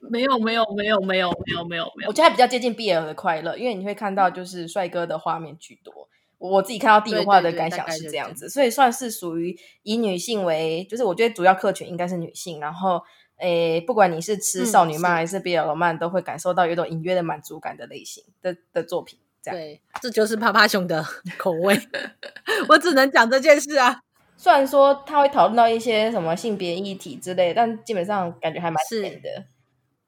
[0.10, 6.08] 没有没有没有没有没有没有没有，我觉得还比较接近 BL 的快乐，因为你会看到就是帅哥的画面居多。
[6.38, 12.60] 我自己看到第一话的感想是这样子，所以算是属于以女性为，就是我觉得主要客群应该是女性。
[12.60, 13.02] 然后，
[13.38, 19.18] 诶，不管你是吃少女漫还是 BL 漫，都会感受到有一种隐约的满足感的类型的的作品。
[19.42, 21.02] 这样，对，这就是趴趴熊的
[21.40, 21.80] 口味。
[22.68, 24.02] 我只能讲这件事啊。
[24.36, 29.46] 虽然说他会讨论到一些什么性别议题之类，但基本上感觉还蛮甜的。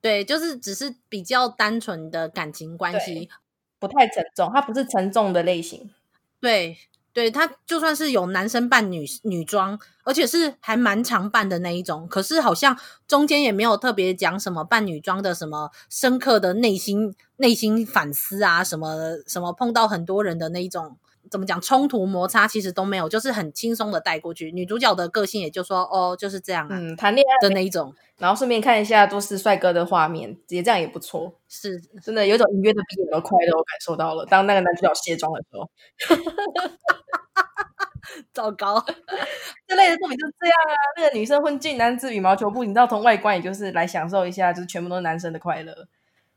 [0.06, 3.28] 对，就是只是比较单纯的感情关系，
[3.80, 4.52] 不太沉重。
[4.54, 5.90] 它不是沉重的类型。
[6.40, 6.78] 对，
[7.12, 12.78] 对，它就算是有男生扮女女装，而且是还蛮常扮的那一种，可是好像
[13.08, 20.98] 中间也没有特别讲什么扮女装的什么深刻的内心内心反思啊，什么什么碰到很多人的那一种。
[21.32, 24.52] 怎么讲冲突摩擦其实都没有，就是很轻松的带过去。
[24.52, 31.34] 女主角的个性也就说哦，就是这样啊，嗯，谈恋爱的那一种，然后顺便看一下都是帅哥的画面，也这样也不错。
[31.48, 34.26] 是真的有种隐约的 BL 的快乐，我感受到了。
[34.26, 35.70] 当那个男主角卸妆的时候，
[38.34, 38.84] 糟糕，
[39.68, 40.74] 这类的作品就是这样啊。
[40.98, 45.74] 那个女生混进男子羽毛球部，你知道从外观也就是来享受一下，就是全部都是男生的快乐。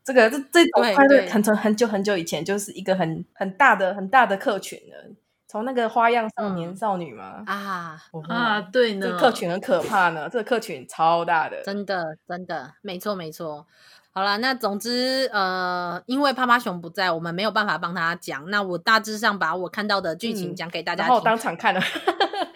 [0.09, 5.15] 这个这这种快乐，很从很久很久以前就是一个很很大的很大的客群了。
[5.47, 13.67] 从那个花样少年少女嘛、嗯、啊啊，对呢，这个客群很可怕呢，这个客群超大的，真的真的没错没错。
[14.13, 18.49] 好了，那总之呃，因为趴趴熊不在，我们没有办法帮他讲。
[18.49, 21.81] 那我大致上把我看到的剧情讲给大家听，嗯、然后我当场看了，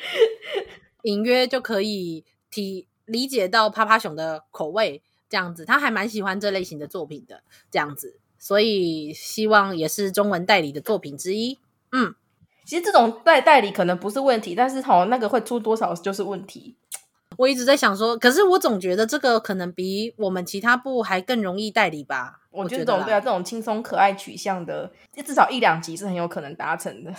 [1.05, 5.03] 隐约就可以体理解到趴趴熊的口味。
[5.33, 11.59] 这样子，他还蛮喜欢这类型的作品的，这样子，所以希望也是中文代理的作品之一。
[11.91, 12.15] 嗯，
[12.67, 16.77] 其实这种代代理可能不是问题，但是好那个会出多少就是问题。
[17.39, 22.43] 我一直在想说，可是我总觉得这个可能比我们其他部还更容易代理吧？
[22.51, 24.93] 我觉得这种对啊，这种轻松可爱取向的，
[25.25, 27.11] 至少一两集是很有可能达成的。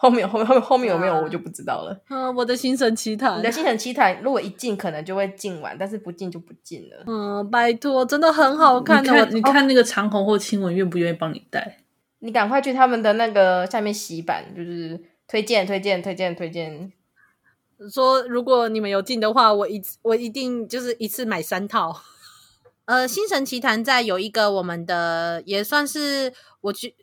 [0.00, 2.00] 后面后面后面后面有没有我就不知道了。
[2.08, 7.02] 嗯、啊，我的心神奇谭，你的心神奇谭，如果一进可能就会进完，但是不进就不进了。
[7.04, 9.10] 嗯，拜托，真的很好看的。
[9.10, 11.78] 你看，你看那个长虹或亲吻愿不愿意帮你带？
[12.20, 16.92] 你赶快去他们的那个下面洗版，就是推荐推荐推荐推荐。
[17.92, 22.00] 说如果你们有进的话，我一我一定就是一次买三套。
[22.84, 26.94] 呃，《星神奇谈》在有一个我们的也算是我去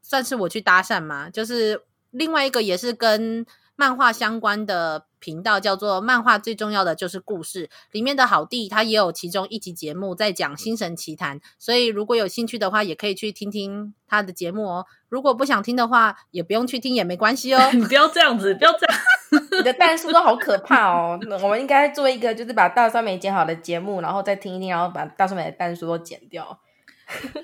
[0.00, 1.82] 算是我去搭讪嘛，就是
[2.14, 3.44] 另外一个也是跟
[3.76, 5.06] 漫画相关的。
[5.24, 14.84] 频道叫做“漫画最重要的就是故事”，里面的好弟他也有其中一集节目在讲《星神奇谈》，所以如果有兴趣的话，也可以去听听他的节目哦。
[15.08, 17.58] 如果不想听的话，也不用去听也没关系哦。
[17.72, 21.18] 你不要这样子，不要这样，你的弹数都好可怕哦。
[21.42, 26.60] 我们应该做一个，就是把大酸梅剪好的节目，然后再听一听，然后把大酸梅的弹数都剪掉。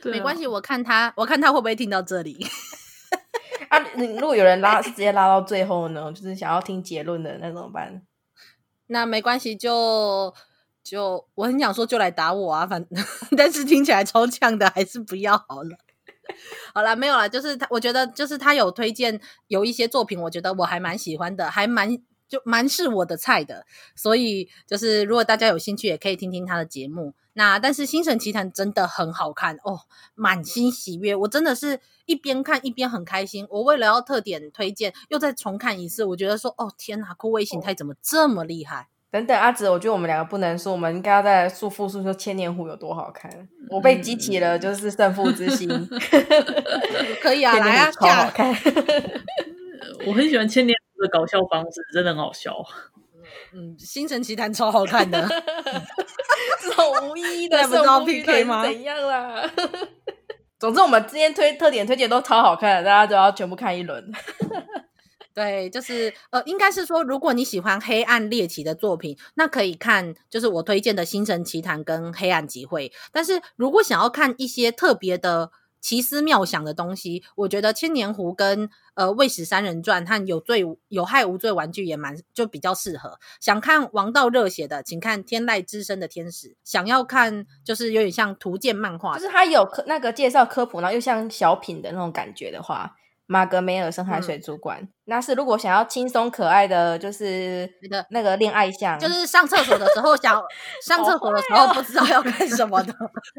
[0.05, 2.47] 没关系，我看他，我看他会不会听到这里。
[3.71, 8.03] 啊，你如果有人拉直接拉到最后呢，就是想要听结论的，那怎么办？
[8.89, 10.35] 那没关系，就
[10.83, 12.67] 就我很想说，就来打我啊！
[12.67, 12.85] 反
[13.39, 15.79] 但是听起来超呛的，还是不要好了。
[16.75, 21.97] 好了，没有了，就是他，我觉得就是他有推荐有一些作品，我觉得我还蛮喜欢的，还蛮
[22.29, 23.65] 就蛮是我的菜的。
[23.95, 27.15] 所以就是如果大家有兴趣，也可以听听他的节目。
[27.35, 29.81] 那但是《星神奇谭》真的很好看哦，
[30.15, 33.47] 满心喜悦，我真的是一边看一边很开心。
[33.51, 38.89] 我为了要特点推荐，又再重看一次，我觉得说哦天哪，枯萎形态怎么这么厉害？
[39.13, 43.29] 等等，阿紫，我觉得我们两个不能说，我们应该要再述复述说千年狐有多好看。
[43.33, 45.69] 嗯、我被激起了就是胜负之心，
[47.21, 48.55] 可以啊， 来啊，超好看。
[50.07, 52.55] 我很喜欢千年狐的搞笑方式，真的很好笑。
[53.53, 55.29] 嗯，《星辰奇谭》超好看的，
[55.97, 56.00] 这
[56.75, 58.65] 种无意义的不知道 PK 吗？
[58.65, 59.51] 怎样啦？
[60.59, 64.13] 总之，我们今天推特点推荐都超好看的，大家都要全部看一轮。
[65.33, 72.89] 对，就是呃，应该是说，如果你喜欢黑暗猎奇的作品，那可以看就是我推荐的《星辰奇谭》跟《黑暗集会》。
[73.13, 83.19] 但是如果想要看一些特别的，奇思妙想的东西，我觉得《千年狐》跟呃《卫史三人传》和有罪有害无罪玩具也蛮就比较适合。
[83.41, 92.97] 想看王道热血的，请看《天籁之声的天使》；想要看就是有点像图鉴漫画，就是它有科那个介绍科普，然后又像小品的那种感觉的话。
[93.31, 100.43] 马格梅尔深海水族馆，嗯、那是如果想要轻松可爱的，就是那个那个恋爱相，就是上厕所的时候想
[100.85, 102.93] 上厕所的时候不知道要看什么的，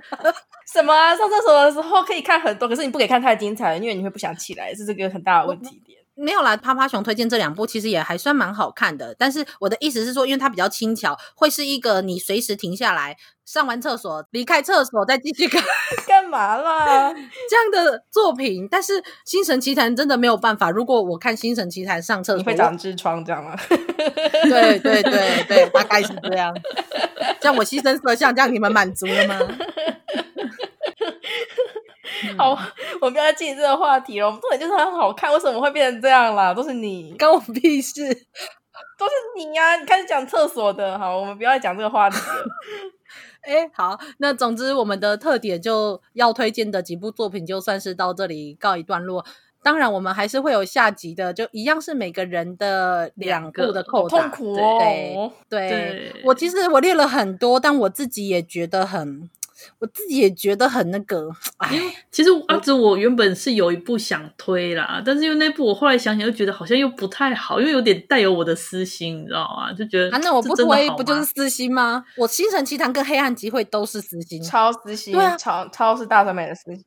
[0.71, 1.13] 什么啊？
[1.13, 6.00] 上厕所的时候可以看很多，可是你不可以看太精彩，因为你会不想起来，是这个很大的问题点。
[6.15, 15.63] 没有啦，趴趴熊推荐这两部其实也还算蛮好看的，但是我的意思是说，因为它比较轻巧，会是一个你随时停下来上完厕所离开厕所再继续看
[16.07, 17.11] 干嘛啦？
[17.49, 18.67] 这样的作品。
[18.69, 23.55] 但是《星神奇谭》真的没有办法，如果我看《星神奇谭》上厕所，你会长痔疮这样吗？
[23.67, 26.53] 对对对对，大概是这样。
[27.39, 29.39] 这样我牺牲色相，这样你们满足了吗？
[32.37, 32.55] 好，
[33.01, 34.27] 我们不要再进这个话题了。
[34.27, 36.53] 我们重点就是很好看，为什么会变成这样啦？
[36.53, 38.05] 都是你，关我屁事，
[38.95, 39.75] 都是你呀、啊！
[39.77, 42.45] 你开始讲厕所的，好，我们不要再讲这个话题了。
[43.41, 49.25] 哎、欸，好，那总之我们的特点就要推荐的几部作品，就算是到这里告一段落。
[49.63, 54.29] 当然，我们还是会有下集的，就一样是每个人的两部的扣打。
[54.29, 59.27] 痛苦哦，对对，对我其实我列了很多，但我自己也觉得很。
[59.79, 61.29] 我自己也觉得很那个，
[61.71, 69.73] 因为其实阿紫，我原本是有一部想推啦，但是因为那部我后来想想又觉得好像又不太好，因为有点带有我的私心，你知道吗？
[69.73, 72.03] 就觉得啊，那我不推不就是私心吗？
[72.17, 76.83] 我《星辰奇谈》跟《黑暗集会》都是私心，超私心，对啊，超超是大酸梅的私心。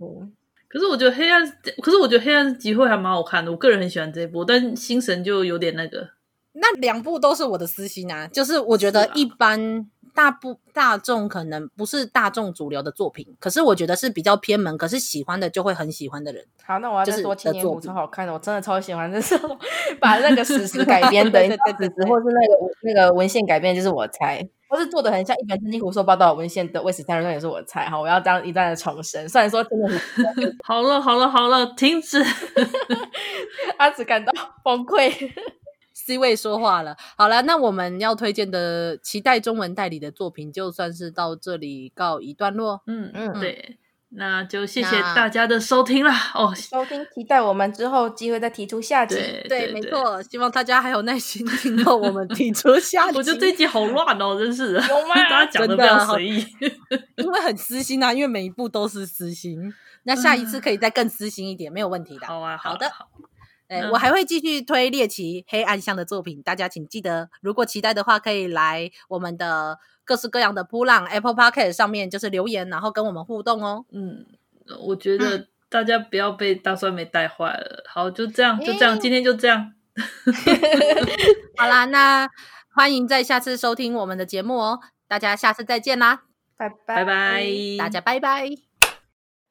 [0.68, 1.46] 可是我觉得黑暗，
[1.82, 6.08] 可是我觉得《黑暗集会》还蛮好看的，我个人很喜欢这一部，但星神就有点那个。
[6.56, 9.88] 那两部都是我的私心啊，就是我觉得一般。
[10.14, 16.44] 大部大众可能不是大众主流的作品，可是我觉得是比较偏门，可是喜欢的就会很喜欢的人。
[16.64, 19.04] 好，那我要再说《千年狐》超好看的，我真的超喜欢。
[19.12, 19.38] 就是
[20.00, 27.88] 把那个史实改编的，对对对，对，或是那个那个文献改编，就是我猜，或是做的很像一本正经胡说八道文献的《卫史三人传》也是我猜。
[27.90, 29.28] 哈，我要这样一再的重申。
[29.28, 30.00] 虽然说真的很
[30.64, 32.24] 好了，好了，好了，停止。
[33.76, 34.32] 阿紫感到
[34.62, 35.32] 崩溃。
[36.06, 42.82] C 位说话了，好了，那我们要推荐的期待中文代理的作品，就算是到这里告一段落。
[42.86, 43.78] 嗯嗯，对，
[44.10, 49.14] 那就谢谢大家的收听了哦，收听，期待我们之后机会再提出下集。
[49.14, 53.16] 对，对，对，没错，希望大家还有耐心听到我们提出下集。
[53.16, 55.14] 我觉得这集好乱哦，真是，有吗？
[55.30, 56.46] 大家讲的比较随意，
[57.16, 59.72] 因为很私心啊，因为每一步都是私心。
[60.02, 62.26] 那下一次可以再更私心一点，嗯、没有问题的。
[62.26, 62.90] 好啊，好的。
[62.90, 63.08] 好
[63.80, 73.84] 欸嗯、我还会继续推猎奇黑暗向的作品，大家请记得，如果期待的话，可以来我们的各式各样的扑浪 Apple Podcast 上面，就是留言，然后跟我们互动哦。
[73.92, 74.26] 嗯，
[74.86, 77.84] 我觉得大家不要被大蒜梅带坏了。
[77.88, 79.72] 好，就这样，就这样，欸、今天就这样。
[81.56, 82.28] 好啦，那
[82.74, 86.22] 欢迎在下次收听我们的节目哦，大家下次再见啦，
[86.56, 87.44] 拜拜拜拜，
[87.78, 88.73] 大家拜拜。